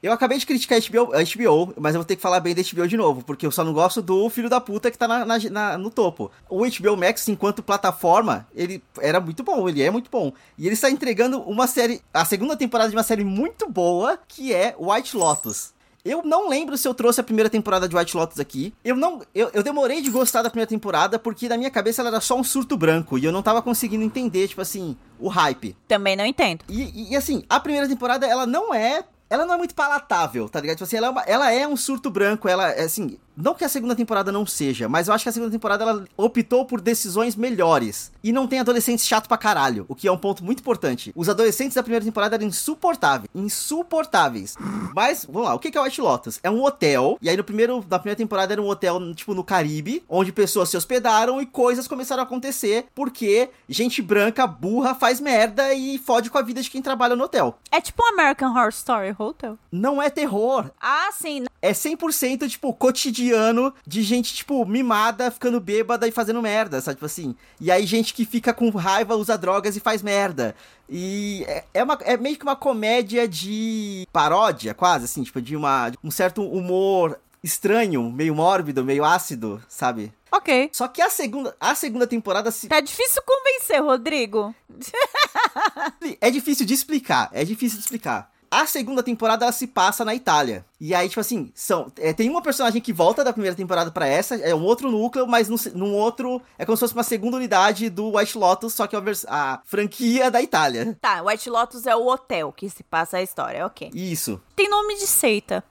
[0.00, 2.54] Eu acabei de criticar a HBO, a HBO, mas eu vou ter que falar bem
[2.54, 5.08] da HBO de novo, porque eu só não gosto do filho da puta que tá
[5.08, 6.30] na, na, na, no topo.
[6.48, 10.32] O HBO Max, enquanto plataforma, ele era muito bom, ele é muito bom.
[10.56, 14.54] E ele está entregando uma série, a segunda temporada de uma série muito boa, que
[14.54, 15.74] é White Lotus.
[16.04, 18.72] Eu não lembro se eu trouxe a primeira temporada de White Lotus aqui.
[18.84, 19.20] Eu não.
[19.34, 22.38] Eu, eu demorei de gostar da primeira temporada porque na minha cabeça ela era só
[22.38, 25.76] um surto branco e eu não tava conseguindo entender, tipo assim, o hype.
[25.86, 26.64] Também não entendo.
[26.68, 30.48] E, e, e assim, a primeira temporada ela não é ela não é muito palatável,
[30.48, 30.76] tá ligado?
[30.76, 33.18] Tipo assim, ela é, uma, ela é um surto branco, ela é assim.
[33.36, 36.04] Não que a segunda temporada não seja, mas eu acho que a segunda temporada ela
[36.16, 38.10] optou por decisões melhores.
[38.28, 41.10] E não tem adolescentes chato pra caralho, o que é um ponto muito importante.
[41.16, 44.54] Os adolescentes da primeira temporada eram insuportáveis, insuportáveis.
[44.94, 46.38] Mas, vamos lá, o que é White Lotus?
[46.42, 49.42] É um hotel, e aí no primeiro, na primeira temporada era um hotel, tipo, no
[49.42, 55.20] Caribe, onde pessoas se hospedaram e coisas começaram a acontecer, porque gente branca, burra, faz
[55.20, 57.58] merda e fode com a vida de quem trabalha no hotel.
[57.70, 59.58] É tipo um American Horror Story Hotel.
[59.72, 61.44] Não é terror, Ah, sim.
[61.62, 67.06] é 100% tipo cotidiano de gente tipo mimada, ficando bêbada e fazendo merda, sabe tipo
[67.06, 67.34] assim.
[67.58, 70.56] E aí gente que fica com raiva, usa drogas e faz merda.
[70.88, 75.54] E é, é, uma, é meio que uma comédia de paródia, quase assim, tipo de
[75.54, 80.12] uma um certo humor estranho, meio mórbido, meio ácido, sabe?
[80.32, 80.68] Ok.
[80.72, 84.52] Só que a segunda, a segunda temporada se, Tá difícil convencer, Rodrigo.
[86.20, 88.32] É difícil de explicar, é difícil de explicar.
[88.50, 90.64] A segunda temporada ela se passa na Itália.
[90.80, 94.06] E aí, tipo assim, são, é, tem uma personagem que volta da primeira temporada pra
[94.06, 96.40] essa, é um outro núcleo, mas num, num outro.
[96.58, 100.30] É como se fosse uma segunda unidade do White Lotus, só que é a franquia
[100.30, 100.96] da Itália.
[101.00, 103.90] Tá, White Lotus é o hotel que se passa a história, ok.
[103.92, 104.40] Isso.
[104.56, 105.62] Tem nome de seita.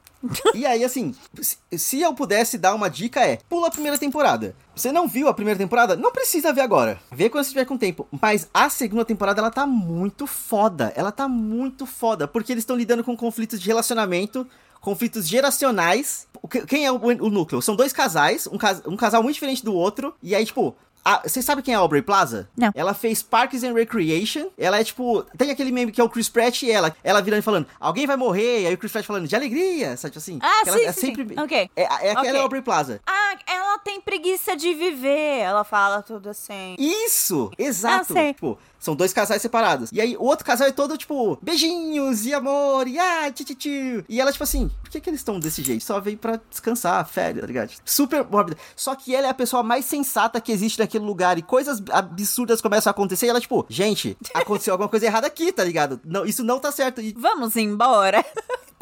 [0.53, 1.13] E aí, assim,
[1.75, 4.55] se- eu pudesse dar uma dica é, pula a primeira temporada.
[4.75, 5.95] Você não viu a primeira temporada?
[5.95, 6.99] Não precisa ver agora.
[7.11, 8.07] Vê quando você tiver com tempo.
[8.21, 10.91] Mas a segunda temporada, ela tá muito foda.
[10.95, 12.27] Ela tá muito foda.
[12.27, 14.47] Porque eles estão lidando com conflitos de relacionamento,
[14.81, 16.27] conflitos geracionais.
[16.67, 17.61] Quem é o núcleo?
[17.61, 20.13] São dois casais, um, cas- um casal muito diferente do outro.
[20.21, 20.75] E aí, tipo...
[21.23, 22.49] Você sabe quem é a Aubrey Plaza?
[22.55, 22.71] Não.
[22.75, 24.47] Ela fez Parks and Recreation.
[24.57, 25.23] Ela é tipo.
[25.37, 26.95] Tem aquele meme que é o Chris Pratt e ela.
[27.03, 28.61] Ela virando e falando: Alguém vai morrer.
[28.61, 29.95] E aí o Chris Pratt falando de alegria.
[29.97, 30.39] Sabe tipo assim?
[30.41, 31.27] Ah, Ela sim, é sim, sempre.
[31.29, 31.39] sim.
[31.39, 31.69] Ok.
[31.75, 32.39] É, é aquela Ok.
[32.41, 32.99] Aubrey Plaza.
[33.05, 35.39] Ah, ela tem preguiça de viver.
[35.39, 36.75] Ela fala tudo assim.
[36.77, 37.51] Isso!
[37.57, 38.13] Exato!
[38.13, 38.33] Ah, sei.
[38.33, 39.89] Tipo, são dois casais separados.
[39.91, 44.05] E aí o outro casal é todo, tipo, beijinhos e amor, e ah, tio.
[44.07, 45.83] E ela, tipo assim, por que, que eles estão desse jeito?
[45.83, 47.71] Só veio pra descansar, férias, tá ligado?
[47.85, 48.57] Super mórbida.
[48.75, 51.37] Só que ela é a pessoa mais sensata que existe naquele lugar.
[51.37, 53.25] E coisas absurdas começam a acontecer.
[53.25, 55.99] E ela, tipo, gente, aconteceu alguma coisa errada aqui, tá ligado?
[56.05, 57.01] Não, isso não tá certo.
[57.01, 58.23] E Vamos embora.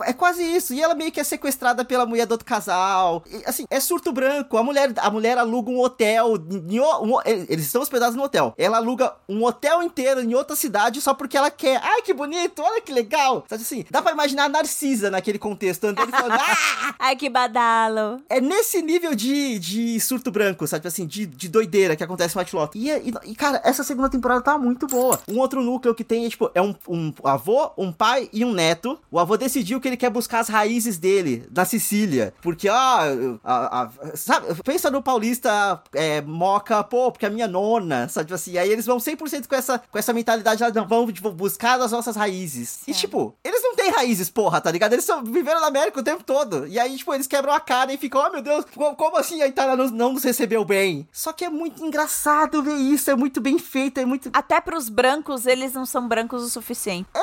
[0.03, 0.73] é quase isso.
[0.73, 3.23] E ela meio que é sequestrada pela mulher do outro casal.
[3.29, 4.57] E, assim, é surto branco.
[4.57, 6.33] A mulher, a mulher aluga um hotel.
[6.35, 8.53] um- eles estão hospedados no hotel.
[8.57, 11.79] Ela aluga um hotel inteiro em outra cidade só porque ela quer.
[11.83, 13.45] Ai, que bonito, olha que legal.
[13.49, 13.85] Sabe assim?
[13.89, 16.33] Dá pra imaginar a Narcisa naquele contexto, andando falando.
[16.39, 16.95] Ah!
[16.99, 18.21] Ai, que badalo.
[18.29, 20.87] É nesse nível de, de surto branco, sabe?
[20.87, 22.81] Assim, de, de doideira que acontece no White Lotus.
[22.81, 25.19] E, e, e, cara, essa segunda temporada tá muito boa.
[25.29, 28.53] Um outro núcleo que tem é, tipo, é um, um avô, um pai e um
[28.53, 28.99] neto.
[29.11, 32.33] O avô decidiu que ele quer buscar as raízes dele na Sicília.
[32.41, 33.01] Porque, ah,
[33.43, 34.47] a, a- sabe?
[34.63, 38.25] Pensa no paulista é, moca, pô, porque a minha nona, sabe?
[38.27, 41.31] Tipo assim, aí eles vão 100% com essa, com essa mentalidade, ah, não, vamos tipo,
[41.31, 42.79] buscar as nossas raízes.
[42.87, 42.99] E, Certo.
[42.99, 44.93] tipo, eles não têm raízes, porra, tá ligado?
[44.93, 46.67] Eles só viveram na América o tempo todo.
[46.67, 49.41] E aí, tipo, eles quebram a cara e ficam, oh meu Deus, co- como assim
[49.41, 51.07] a Itália não, não nos recebeu bem?
[51.11, 54.29] Só que é muito engraçado ver isso, é muito bem feito, é muito.
[54.33, 57.07] Até pros brancos, eles não são brancos o suficiente.
[57.13, 57.19] É,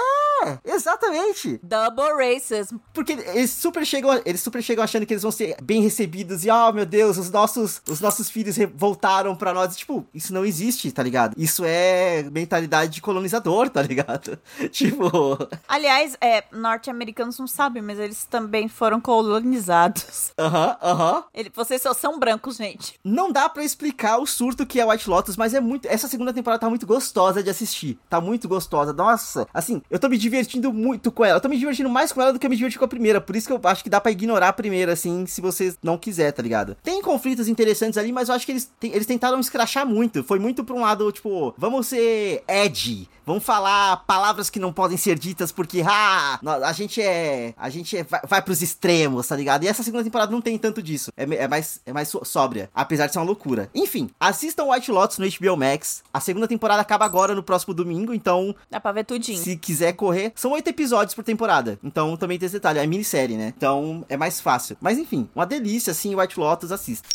[0.64, 1.58] exatamente.
[1.62, 2.76] Double racism.
[2.92, 6.50] Porque eles super chegam, eles super chegam achando que eles vão ser bem recebidos e,
[6.50, 9.76] oh meu Deus, os nossos, os nossos filhos voltaram pra nós.
[9.76, 11.34] Tipo, isso não existe, tá ligado?
[11.36, 14.38] Isso é mentalidade de colonizador, tá ligado?
[14.70, 15.38] tipo,
[15.68, 20.32] Aliás, é, norte-americanos não sabem, mas eles também foram colonizados.
[20.38, 21.24] aham, aham.
[21.34, 22.98] Ele- vocês só são brancos, gente.
[23.04, 25.86] Não dá pra explicar o surto que é White Lotus, mas é muito.
[25.86, 27.98] Essa segunda temporada tá muito gostosa de assistir.
[28.08, 28.92] Tá muito gostosa.
[28.92, 30.31] Nossa, assim, eu tô me divertindo
[30.72, 31.36] muito com ela.
[31.36, 33.20] Eu tô me divertindo mais com ela do que eu me diverti com a primeira.
[33.20, 35.98] Por isso que eu acho que dá pra ignorar a primeira, assim, se você não
[35.98, 36.76] quiser, tá ligado?
[36.82, 40.22] Tem conflitos interessantes ali, mas eu acho que eles, eles tentaram escrachar muito.
[40.24, 43.08] Foi muito pra um lado, tipo, vamos ser edgy.
[43.24, 47.54] Vamos falar palavras que não podem ser ditas porque, ah, a gente é.
[47.56, 49.64] A gente é, vai, vai pros extremos, tá ligado?
[49.64, 51.10] E essa segunda temporada não tem tanto disso.
[51.16, 53.70] É, é mais, é mais só- sóbria, apesar de ser uma loucura.
[53.74, 56.02] Enfim, assistam White Lotus no HBO Max.
[56.12, 59.42] A segunda temporada acaba agora no próximo domingo, então, Dá pra ver tudinho.
[59.42, 61.78] se quiser correr, são oito episódios por temporada.
[61.82, 63.52] Então também tem esse detalhe, é minissérie, né?
[63.56, 64.76] Então é mais fácil.
[64.80, 67.08] Mas enfim, uma delícia, assim, White Lotus, assista.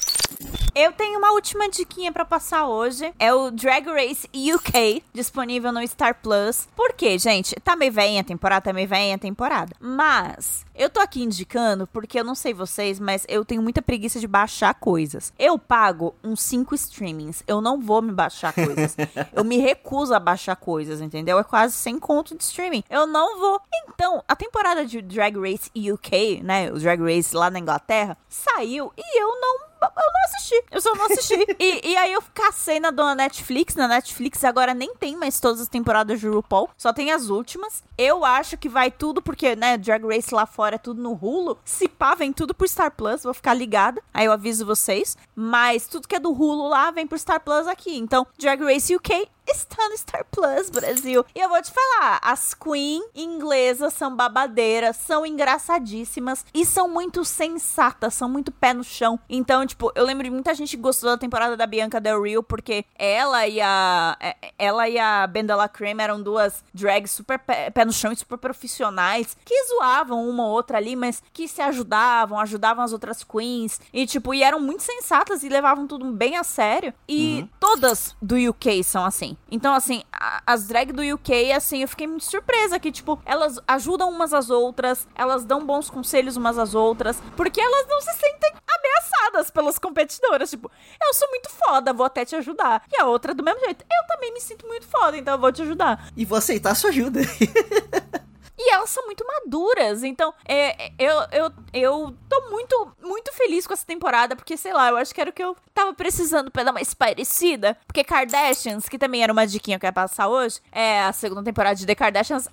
[0.79, 3.11] Eu tenho uma última diquinha pra passar hoje.
[3.17, 6.67] É o Drag Race UK, disponível no Star Plus.
[6.75, 7.55] Por quê, gente?
[7.61, 9.75] Tá meio veinha a temporada, tá meio veinha a temporada.
[9.79, 14.19] Mas eu tô aqui indicando porque eu não sei vocês, mas eu tenho muita preguiça
[14.19, 15.33] de baixar coisas.
[15.39, 17.43] Eu pago uns 5 streamings.
[17.47, 18.95] Eu não vou me baixar coisas.
[19.33, 21.39] eu me recuso a baixar coisas, entendeu?
[21.39, 22.83] É quase sem conto de streaming.
[22.87, 23.59] Eu não vou.
[23.89, 26.71] Então, a temporada de Drag Race UK, né?
[26.71, 30.63] O Drag Race lá na Inglaterra, saiu e eu não eu não assisti.
[30.71, 31.35] Eu só não assisti.
[31.59, 33.75] e, e aí eu cacei na dona Netflix.
[33.75, 36.69] Na Netflix agora nem tem mais todas as temporadas de RuPaul.
[36.77, 37.83] Só tem as últimas.
[37.97, 41.57] Eu acho que vai tudo, porque, né, Drag Race lá fora é tudo no Hulu.
[41.63, 43.23] Se pá, vem tudo pro Star Plus.
[43.23, 44.01] Vou ficar ligada.
[44.13, 45.17] Aí eu aviso vocês.
[45.35, 47.97] Mas tudo que é do Hulu lá vem pro Star Plus aqui.
[47.97, 51.25] Então, Drag Race UK está no Star Plus Brasil.
[51.33, 57.23] E eu vou te falar, as Queen inglesas são babadeiras, são engraçadíssimas e são muito
[57.23, 59.19] sensatas, são muito pé no chão.
[59.29, 62.85] Então, tipo, eu lembro de muita gente gostou da temporada da Bianca Del Rio porque
[62.95, 67.85] ela e a é, ela e a Bendela Creme eram duas drags super pé, pé
[67.85, 72.39] no chão e super profissionais que zoavam uma ou outra ali, mas que se ajudavam,
[72.39, 76.43] ajudavam as outras queens e tipo, e eram muito sensatas e levavam tudo bem a
[76.43, 76.93] sério.
[77.07, 77.49] E uhum.
[77.59, 79.36] todas do UK são assim.
[79.49, 83.59] Então, assim, a, as drag do UK, assim, eu fiquei muito surpresa que, tipo, elas
[83.67, 88.13] ajudam umas às outras, elas dão bons conselhos umas às outras, porque elas não se
[88.13, 90.49] sentem ameaçadas pelas competidoras.
[90.49, 90.69] Tipo,
[91.01, 92.83] eu sou muito foda, vou até te ajudar.
[92.91, 95.51] E a outra, do mesmo jeito, eu também me sinto muito foda, então eu vou
[95.51, 96.09] te ajudar.
[96.15, 97.21] E vou aceitar a sua ajuda.
[98.57, 100.03] E elas são muito maduras.
[100.03, 104.89] Então, é, eu, eu, eu tô muito, muito feliz com essa temporada, porque, sei lá,
[104.89, 107.77] eu acho que era o que eu tava precisando pra dar uma espairecida.
[107.85, 111.43] Porque Kardashians, que também era uma diquinha que eu ia passar hoje, é a segunda
[111.43, 112.49] temporada de The Kardashians,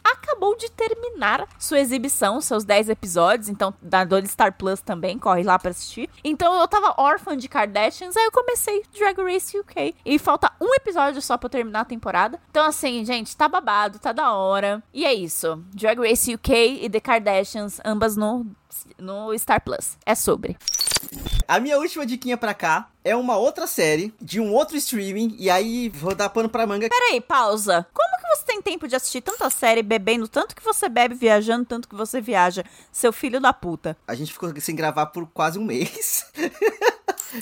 [0.59, 3.49] de terminar sua exibição, seus 10 episódios.
[3.49, 6.09] Então, da do Star Plus também, corre lá pra assistir.
[6.23, 9.95] Então, eu tava órfã de Kardashians, aí eu comecei Drag Race UK.
[10.05, 12.41] E falta um episódio só pra eu terminar a temporada.
[12.51, 14.83] Então, assim, gente, tá babado, tá da hora.
[14.93, 15.63] E é isso.
[15.73, 18.47] Drag Race UK e The Kardashians, ambas no,
[18.99, 19.97] no Star Plus.
[20.05, 20.57] É sobre.
[21.47, 25.51] A minha última diquinha pra cá é uma outra série de um outro streaming e
[25.51, 26.89] aí vou dar pano pra manga.
[26.89, 27.87] Peraí, pausa.
[27.93, 31.65] Como que você tem tempo de assistir tanta série bebendo tanto que você bebe, viajando
[31.65, 32.65] tanto que você viaja?
[32.91, 33.97] Seu filho da puta.
[34.07, 36.27] A gente ficou sem gravar por quase um mês.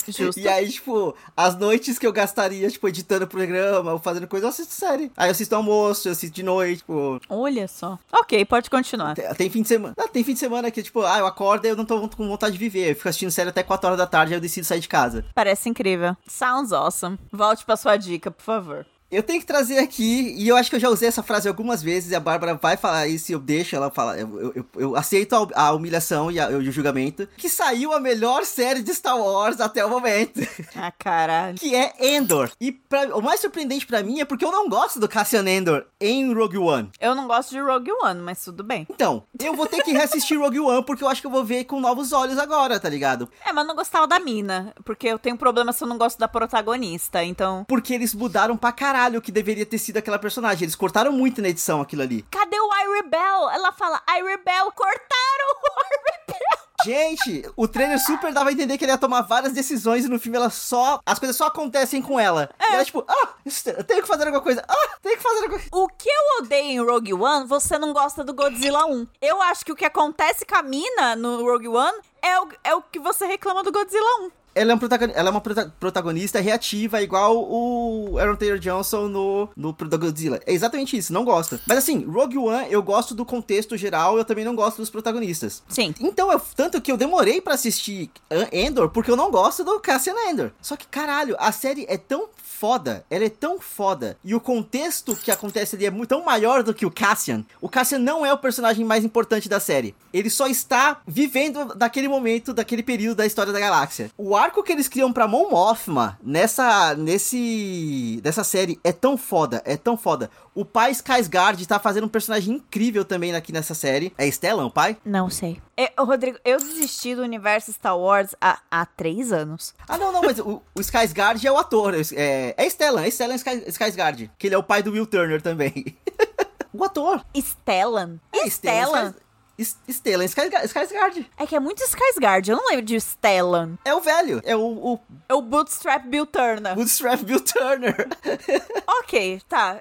[0.08, 0.40] Justo.
[0.40, 4.50] E aí, tipo, as noites que eu gastaria, tipo, editando programa ou fazendo coisa, eu
[4.50, 5.10] assisto série.
[5.16, 7.20] Aí eu assisto almoço, eu assisto de noite, tipo.
[7.28, 7.98] Olha só.
[8.12, 9.14] Ok, pode continuar.
[9.14, 9.94] Tem, tem fim de semana.
[10.12, 12.52] Tem fim de semana que, tipo, ah, eu acordo e eu não tô com vontade
[12.52, 12.90] de viver.
[12.90, 15.24] Eu fico assistindo série até 4 horas da tarde e eu decido sair de casa.
[15.34, 16.16] Parece incrível.
[16.26, 17.18] Sounds awesome.
[17.32, 18.86] Volte pra sua dica, por favor.
[19.12, 21.82] Eu tenho que trazer aqui, e eu acho que eu já usei essa frase algumas
[21.82, 24.18] vezes, e a Bárbara vai falar isso e eu deixo ela falar.
[24.18, 27.28] Eu, eu, eu aceito a, a, humilhação e a, o julgamento.
[27.36, 30.40] Que saiu a melhor série de Star Wars até o momento.
[30.74, 31.58] Ah, caralho.
[31.58, 32.50] Que é Endor.
[32.60, 35.84] E pra, o mais surpreendente para mim é porque eu não gosto do Cassian Endor
[36.00, 36.90] em Rogue One.
[36.98, 38.86] Eu não gosto de Rogue One, mas tudo bem.
[38.88, 41.64] Então, eu vou ter que reassistir Rogue One porque eu acho que eu vou ver
[41.64, 43.28] com novos olhos agora, tá ligado?
[43.44, 44.72] É, mas eu não gostava da mina.
[44.84, 47.64] Porque eu tenho problema se eu não gosto da protagonista, então.
[47.68, 50.64] Porque eles mudaram pra caralho caralho que deveria ter sido aquela personagem.
[50.64, 52.24] Eles cortaram muito na edição aquilo ali.
[52.30, 53.50] Cadê o I Rebel?
[53.50, 56.62] Ela fala, I Rebel, cortaram o I Rebel.
[56.84, 60.18] Gente, o trailer super dava a entender que ele ia tomar várias decisões e no
[60.18, 61.00] filme ela só.
[61.06, 62.50] As coisas só acontecem com ela.
[62.58, 62.72] É.
[62.72, 64.64] E ela, tipo, ah, eu tenho que fazer alguma coisa.
[64.68, 65.68] Ah, tenho que fazer alguma coisa.
[65.72, 69.06] O que eu odeio em Rogue One, você não gosta do Godzilla 1.
[69.20, 72.74] Eu acho que o que acontece com a mina no Rogue One é o, é
[72.74, 74.78] o que você reclama do Godzilla 1 ela é, um
[75.14, 80.40] ela é uma protagonista reativa, igual o Aaron Taylor Johnson no, no Godzilla.
[80.46, 81.60] É exatamente isso, não gosta.
[81.66, 85.62] Mas assim, Rogue One, eu gosto do contexto geral, eu também não gosto dos protagonistas.
[85.68, 85.94] Sim.
[86.00, 88.10] Então, eu, tanto que eu demorei para assistir
[88.52, 90.50] Endor, porque eu não gosto do Cassian Endor.
[90.60, 92.28] Só que, caralho, a série é tão
[92.62, 96.72] foda, ela é tão foda, e o contexto que acontece ali é tão maior do
[96.72, 97.44] que o Cassian.
[97.60, 99.96] O Cassian não é o personagem mais importante da série.
[100.12, 104.12] Ele só está vivendo daquele momento, daquele período da história da galáxia.
[104.16, 109.60] O arco que eles criam pra Mon Mothma nessa, nesse, nessa série é tão foda,
[109.64, 110.30] é tão foda.
[110.54, 114.12] O pai Skarsgård tá fazendo um personagem incrível também aqui nessa série.
[114.18, 114.98] É Stellan, o pai?
[115.04, 115.60] Não sei.
[115.76, 119.74] É, Rodrigo, eu desisti do universo Star Wars há, há três anos.
[119.88, 121.94] Ah, não, não, mas o, o Skarsgård é o ator.
[122.14, 124.30] É, é Stellan, é Stellan Skarsgård.
[124.38, 125.96] Que ele é o pai do Will Turner também.
[126.72, 127.24] o ator.
[127.34, 128.18] Stellan?
[128.30, 128.86] É, Stellan.
[128.86, 129.14] Stellan
[129.62, 131.26] Skarsgård.
[131.36, 133.78] É que é muito Skarsgård, eu não lembro de Stellan.
[133.84, 134.60] É o velho, é o...
[134.60, 134.98] o...
[135.28, 136.74] É o Bootstrap Bill Turner.
[136.74, 138.08] Bootstrap Bill Turner.
[139.00, 139.80] ok, tá.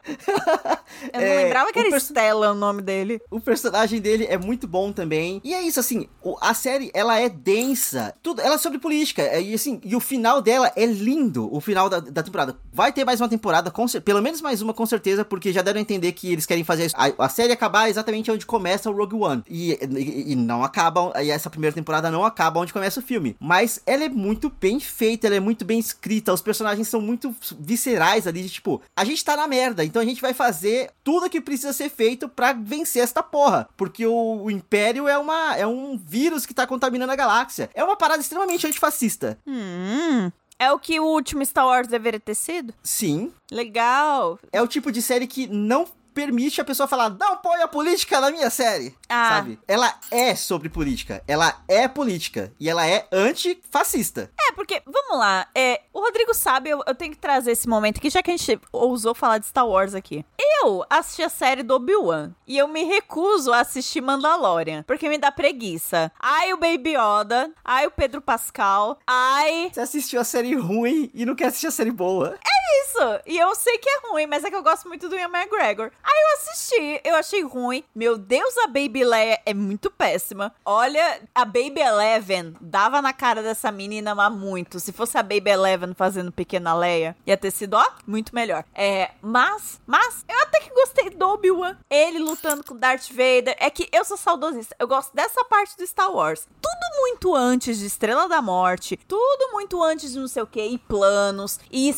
[1.14, 3.22] Eu não é, lembrava que era Stellan o nome dele.
[3.30, 5.42] O personagem dele é muito bom também.
[5.44, 6.08] E é isso, assim,
[6.40, 8.14] a série, ela é densa.
[8.22, 9.22] Tudo, ela é sobre política.
[9.22, 12.58] É, e assim, e o final dela é lindo, o final da, da temporada.
[12.72, 15.80] Vai ter mais uma temporada, com, pelo menos mais uma com certeza, porque já deram
[15.80, 19.16] a entender que eles querem fazer a, a série acabar exatamente onde começa o Rogue
[19.16, 19.44] One.
[19.50, 23.04] E E, e, e não acaba, e essa primeira temporada não acaba onde começa o
[23.04, 23.36] filme.
[23.40, 27.36] Mas ela é muito bem feita, ela é muito bem escrita, os personagens são muito
[27.60, 31.30] viscerais ali, de tipo, a gente tá na merda, então a gente vai fazer tudo
[31.30, 33.68] que precisa ser feito para vencer esta porra.
[33.78, 37.70] Porque o, o, Império é, uma, é um vírus que tá contaminando a galáxia.
[37.74, 39.38] É uma parada extremamente antifascista.
[39.46, 40.32] Hum.
[40.62, 42.72] É o que o último Star Wars deveria ter sido?
[42.84, 43.34] Sim.
[43.52, 44.38] Legal.
[44.52, 48.20] É o tipo de série que não permite a pessoa falar, não põe a política
[48.20, 48.96] na minha série.
[49.10, 49.30] Ah.
[49.30, 49.60] Sabe?
[49.68, 51.24] Ela é sobre política.
[51.28, 52.54] Ela é política.
[52.60, 54.32] E ela é antifascista.
[54.40, 57.98] É, porque, vamos lá, é, o Rodrigo sabe, eu, eu tenho que trazer esse momento
[57.98, 60.26] aqui, já que a gente ousou falar de Star Wars aqui.
[60.64, 62.32] Eu assisti a série do Obi-Wan.
[62.48, 64.84] E eu me recuso a assistir Mandalorian.
[64.84, 66.12] Porque me dá preguiça.
[66.20, 67.52] Ai, o Baby Yoda.
[67.64, 69.00] Ai, o Pedro Pascal.
[69.08, 69.72] Ai.
[69.74, 72.36] Você assistiu a série ruim e não quer assistir a série boa.
[72.36, 73.22] É isso.
[73.26, 75.92] E eu sei que é ruim, mas é que eu gosto muito do Ian McGregor.
[76.04, 77.84] Aí eu assisti, eu achei ruim.
[77.94, 80.54] Meu Deus, a Baby Leia é muito péssima.
[80.66, 84.80] Olha, a Baby Eleven dava na cara dessa menina mas muito.
[84.80, 88.64] Se fosse a Baby Eleven fazendo Pequena Leia, ia ter sido, ó, muito melhor.
[88.74, 91.78] É, mas, mas, eu até que gostei do Obi-Wan.
[91.90, 93.56] Ele lutando com Darth Vader.
[93.60, 94.76] É que eu sou saudosista.
[94.80, 96.48] Eu gosto dessa parte do Star Wars.
[96.62, 98.98] Tudo muito antes de Estrela da Morte.
[99.08, 100.64] Tudo muito antes de não sei o que.
[100.64, 101.60] E planos.
[101.72, 101.90] E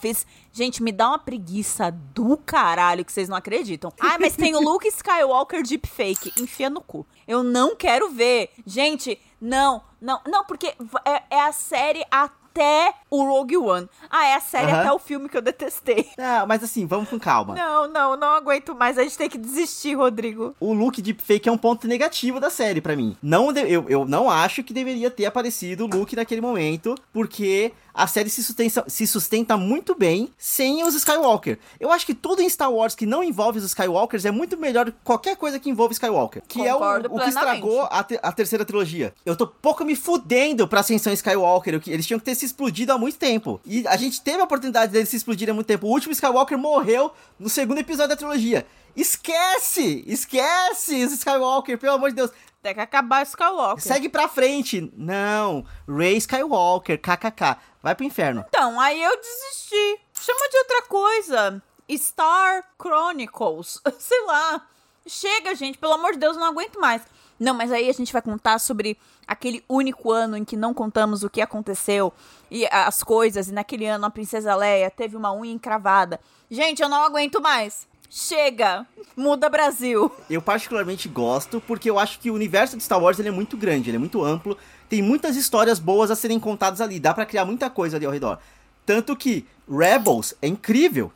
[0.00, 0.26] spin-offs.
[0.52, 3.92] Gente, me dá uma preguiça do caralho que vocês não acreditam.
[4.00, 6.32] Ah, mas tem o Luke Skywalker deepfake.
[6.38, 7.06] Enfia no cu.
[7.28, 8.50] Eu não quero ver.
[8.66, 10.74] Gente, não, não, não, porque
[11.04, 13.88] é, é a série até o Rogue One.
[14.10, 16.08] Ah, é a série até o filme que eu detestei.
[16.18, 17.54] Não, mas assim, vamos com calma.
[17.54, 18.98] Não, não, não aguento mais.
[18.98, 20.54] A gente tem que desistir, Rodrigo.
[20.58, 23.16] O look deepfake é um ponto negativo da série para mim.
[23.22, 28.06] Não, eu, eu não acho que deveria ter aparecido o Luke naquele momento, porque a
[28.06, 31.58] série se sustenta, se sustenta muito bem sem os Skywalker.
[31.78, 34.86] Eu acho que tudo em Star Wars que não envolve os Skywalkers é muito melhor
[34.86, 36.42] do que qualquer coisa que envolve Skywalker.
[36.46, 39.14] Que Concordo é o, o que estragou a, te, a, terceira trilogia.
[39.24, 41.80] Eu tô pouco me fudendo pra Ascensão Skywalker.
[41.86, 43.60] Eles tinham que ter se explodido há muito tempo.
[43.64, 45.86] E a gente teve a oportunidade deles se explodirem há muito tempo.
[45.86, 48.66] O último Skywalker morreu no segundo episódio da trilogia.
[48.96, 50.04] Esquece!
[50.06, 52.30] Esquece os Skywalker, pelo amor de Deus.
[52.62, 53.82] Tem que acabar Skywalker.
[53.82, 54.92] Segue pra frente.
[54.94, 55.64] Não.
[55.88, 57.56] Ray Skywalker, kkk.
[57.82, 58.44] Vai pro inferno.
[58.48, 60.00] Então, aí eu desisti.
[60.20, 61.62] Chama de outra coisa.
[61.90, 63.80] Star Chronicles.
[63.98, 64.66] Sei lá.
[65.06, 65.78] Chega, gente.
[65.78, 67.02] Pelo amor de Deus, não aguento mais.
[67.38, 71.22] Não, mas aí a gente vai contar sobre aquele único ano em que não contamos
[71.24, 72.12] o que aconteceu
[72.50, 73.48] e as coisas.
[73.48, 76.20] E naquele ano a princesa Leia teve uma unha encravada.
[76.50, 77.88] Gente, eu não aguento mais.
[78.12, 78.84] Chega!
[79.16, 80.10] Muda Brasil!
[80.28, 83.56] Eu particularmente gosto porque eu acho que o universo de Star Wars ele é muito
[83.56, 84.58] grande, ele é muito amplo.
[84.88, 86.98] Tem muitas histórias boas a serem contadas ali.
[86.98, 88.40] Dá para criar muita coisa ali ao redor.
[88.84, 91.12] Tanto que Rebels é incrível.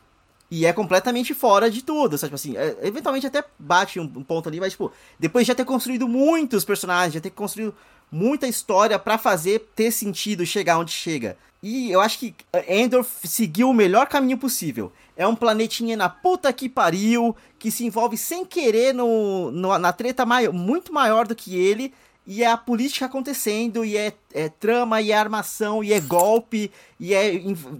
[0.49, 2.29] E é completamente fora de tudo, sabe?
[2.29, 5.55] Tipo assim, é, eventualmente até bate um, um, ponto ali, mas, tipo, depois de já
[5.55, 7.73] ter construído muitos personagens, já ter construído
[8.11, 11.37] muita história para fazer ter sentido chegar onde chega.
[11.63, 12.35] E eu acho que
[12.67, 14.91] Endor seguiu o melhor caminho possível.
[15.17, 19.91] É um planetinha na puta que pariu, que se envolve sem querer no, no na
[19.91, 21.91] treta muito maior do que ele.
[22.27, 26.71] E é a política acontecendo, e é, é trama, e é armação, e é golpe,
[26.99, 27.33] e é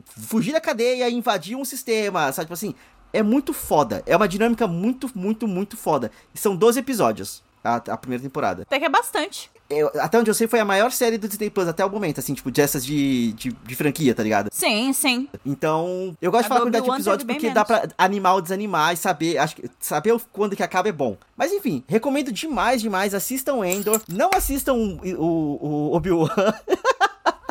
[0.05, 2.45] fugir da cadeia, invadir um sistema, sabe?
[2.45, 2.75] Tipo assim,
[3.11, 4.03] é muito foda.
[4.05, 6.11] É uma dinâmica muito, muito, muito foda.
[6.33, 8.61] E são 12 episódios a, a primeira temporada.
[8.63, 9.49] Até que é bastante.
[9.69, 12.19] Eu, até onde eu sei, foi a maior série do Disney Plus até o momento,
[12.19, 14.49] assim, tipo, dessas de, de, de franquia, tá ligado?
[14.51, 15.27] Sim, sim.
[15.43, 18.41] Então, eu gosto a de falar a quantidade de episódios porque dá pra animar ou
[18.41, 21.17] desanimar e saber, acho que saber quando que acaba é bom.
[21.35, 26.29] Mas enfim, recomendo demais, demais, assistam Endor, não assistam o, o, o Obi-Wan.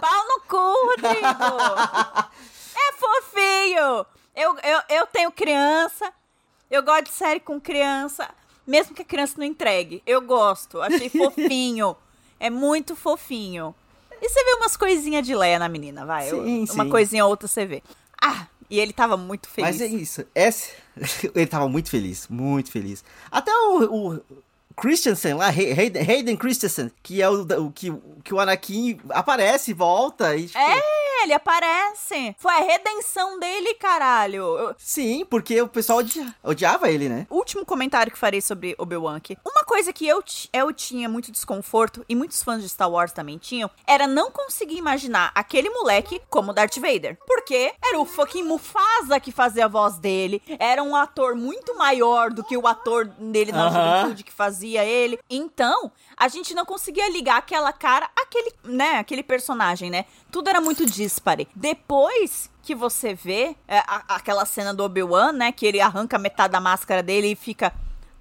[0.00, 1.18] Pau no cu, Rodrigo!
[2.76, 4.06] é fofinho!
[4.36, 6.12] Eu, eu, eu tenho criança,
[6.70, 8.28] eu gosto de série com criança
[8.66, 10.02] mesmo que a criança não entregue.
[10.06, 11.96] Eu gosto, achei fofinho.
[12.38, 13.74] é muito fofinho.
[14.20, 16.30] E você vê umas coisinhas de Leia na menina, vai.
[16.30, 16.90] Sim, uma sim.
[16.90, 17.82] coisinha ou outra você vê.
[18.22, 19.78] Ah, e ele tava muito feliz.
[19.78, 20.24] Mas é isso.
[20.34, 20.72] Esse...
[21.34, 23.04] ele tava muito feliz, muito feliz.
[23.30, 24.22] Até o, o
[24.77, 30.47] Christensen lá, Hayden Christensen, que é o, o, que, que o Anakin aparece, volta e.
[30.47, 30.59] Tipo...
[30.59, 31.05] É!
[31.25, 32.37] ele aparece.
[32.39, 34.75] Foi a redenção dele, caralho.
[34.79, 36.35] Sim, porque o pessoal odia...
[36.43, 37.27] odiava ele, né?
[37.31, 40.22] Último comentário que farei sobre Obi-Wan Uma coisa que eu,
[40.53, 44.77] eu tinha muito desconforto, e muitos fãs de Star Wars também tinham, era não conseguir
[44.77, 47.18] imaginar aquele moleque como Darth Vader.
[47.27, 50.43] Porque era o fucking Mufasa que fazia a voz dele.
[50.59, 54.01] Era um ator muito maior do que o ator dele na uh -huh.
[54.01, 55.18] juventude que fazia ele.
[55.28, 60.06] Então, a gente não conseguia ligar aquela cara àquele, né, aquele personagem, né?
[60.30, 61.48] Tudo era muito dispare.
[61.54, 66.52] Depois que você vê é, a, aquela cena do Obi-Wan, né, que ele arranca metade
[66.52, 67.72] da máscara dele e fica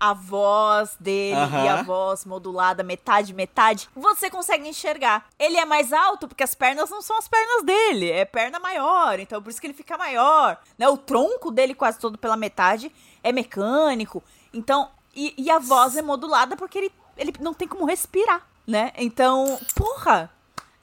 [0.03, 5.25] a voz dele e a voz modulada metade, metade, você consegue enxergar.
[5.39, 9.17] Ele é mais alto porque as pernas não são as pernas dele, é perna maior,
[9.17, 10.57] então por isso que ele fica maior.
[10.77, 10.89] Né?
[10.89, 12.91] O tronco dele quase todo pela metade
[13.23, 14.21] é mecânico.
[14.53, 18.91] Então, e, e a voz é modulada porque ele, ele não tem como respirar, né?
[18.97, 20.31] Então, porra!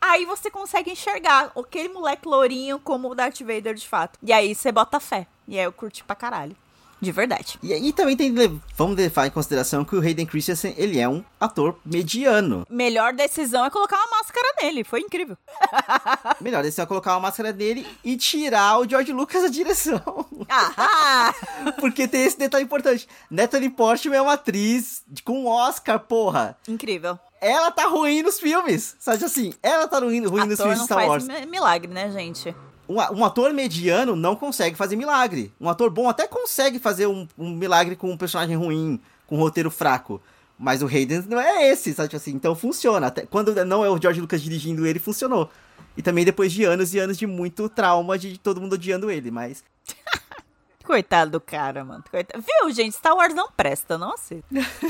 [0.01, 4.19] Aí você consegue enxergar aquele moleque lourinho como o Darth Vader de fato.
[4.23, 5.27] E aí você bota fé.
[5.47, 6.57] E aí eu curti pra caralho.
[7.01, 7.59] De verdade.
[7.63, 8.35] E aí também tem,
[8.77, 12.67] vamos levar em consideração que o Hayden Christensen, ele é um ator mediano.
[12.69, 14.85] Melhor decisão é colocar uma máscara nele.
[14.85, 15.37] Foi incrível.
[16.41, 20.01] Melhor decisão é colocar uma máscara nele e tirar o George Lucas da direção.
[20.53, 21.33] Ah!
[21.79, 23.07] Porque tem esse detalhe importante.
[23.31, 26.57] Natalie Portman é uma atriz com Oscar, porra.
[26.67, 27.17] incrível.
[27.41, 28.97] Ela tá ruim nos filmes.
[28.99, 31.25] Sabe assim, ela tá ruim, ruim nos filmes de Star Wars.
[31.27, 32.55] mi- milagre, né, gente?
[32.91, 35.53] Um, um ator mediano não consegue fazer milagre.
[35.61, 39.39] Um ator bom até consegue fazer um, um milagre com um personagem ruim, com um
[39.39, 40.21] roteiro fraco.
[40.59, 42.09] Mas o Hayden não é esse, sabe?
[42.09, 43.07] Tipo assim, então funciona.
[43.07, 45.49] Até quando não é o George Lucas dirigindo ele, funcionou.
[45.97, 49.31] E também depois de anos e anos de muito trauma de todo mundo odiando ele,
[49.31, 49.63] mas.
[50.85, 52.03] Coitado do cara, mano.
[52.11, 52.43] Coitado.
[52.43, 52.97] Viu, gente?
[52.97, 54.45] Star Wars não presta, não aceito.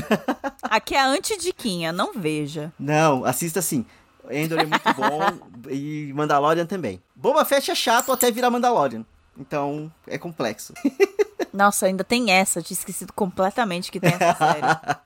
[0.62, 2.72] Aqui é a antidiquinha, não veja.
[2.78, 3.84] Não, assista sim.
[4.30, 7.02] Endor é muito bom e Mandalorian também.
[7.14, 9.04] Boba Fett é chato até virar Mandalorian.
[9.38, 10.74] Então, é complexo.
[11.52, 12.58] Nossa, ainda tem essa.
[12.58, 14.66] Eu tinha esquecido completamente que tem essa série.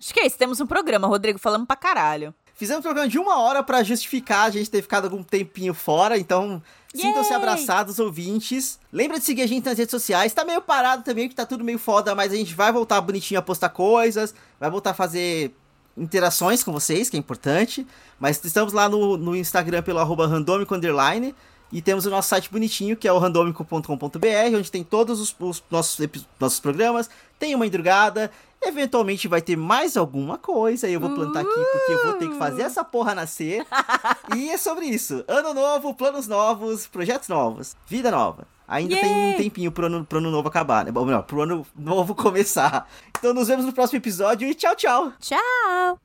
[0.00, 0.36] Acho que é isso.
[0.36, 2.34] Temos um programa, Rodrigo, falando pra caralho.
[2.54, 6.16] Fizemos um programa de uma hora pra justificar a gente ter ficado algum tempinho fora,
[6.16, 6.62] então
[6.94, 8.78] sintam-se abraçados, ouvintes.
[8.92, 10.32] Lembra de seguir a gente nas redes sociais.
[10.32, 13.40] Tá meio parado também, que tá tudo meio foda, mas a gente vai voltar bonitinho
[13.40, 15.52] a postar coisas, vai voltar a fazer
[15.96, 17.86] interações com vocês, que é importante.
[18.18, 21.34] Mas estamos lá no, no Instagram pelo arroba randômico underline.
[21.72, 25.62] E temos o nosso site bonitinho, que é o randômico.com.br, onde tem todos os, os
[25.70, 26.06] nossos,
[26.38, 27.10] nossos programas.
[27.38, 28.30] Tem uma madrugada.
[28.62, 30.88] Eventualmente vai ter mais alguma coisa.
[30.88, 33.66] E eu vou plantar aqui, porque eu vou ter que fazer essa porra nascer.
[34.36, 35.24] e é sobre isso.
[35.26, 38.53] Ano novo, planos novos, projetos novos, vida nova.
[38.66, 40.92] Ainda tem um tempinho pro ano, pro ano novo acabar, né?
[40.94, 42.88] Ou melhor, pro ano novo começar.
[43.18, 45.12] Então nos vemos no próximo episódio e tchau, tchau!
[45.20, 45.98] Tchau!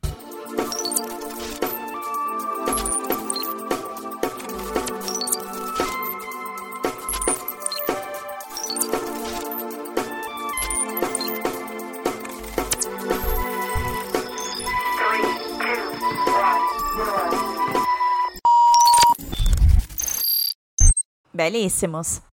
[21.34, 22.29] Belíssimos.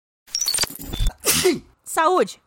[1.94, 2.40] Saúde!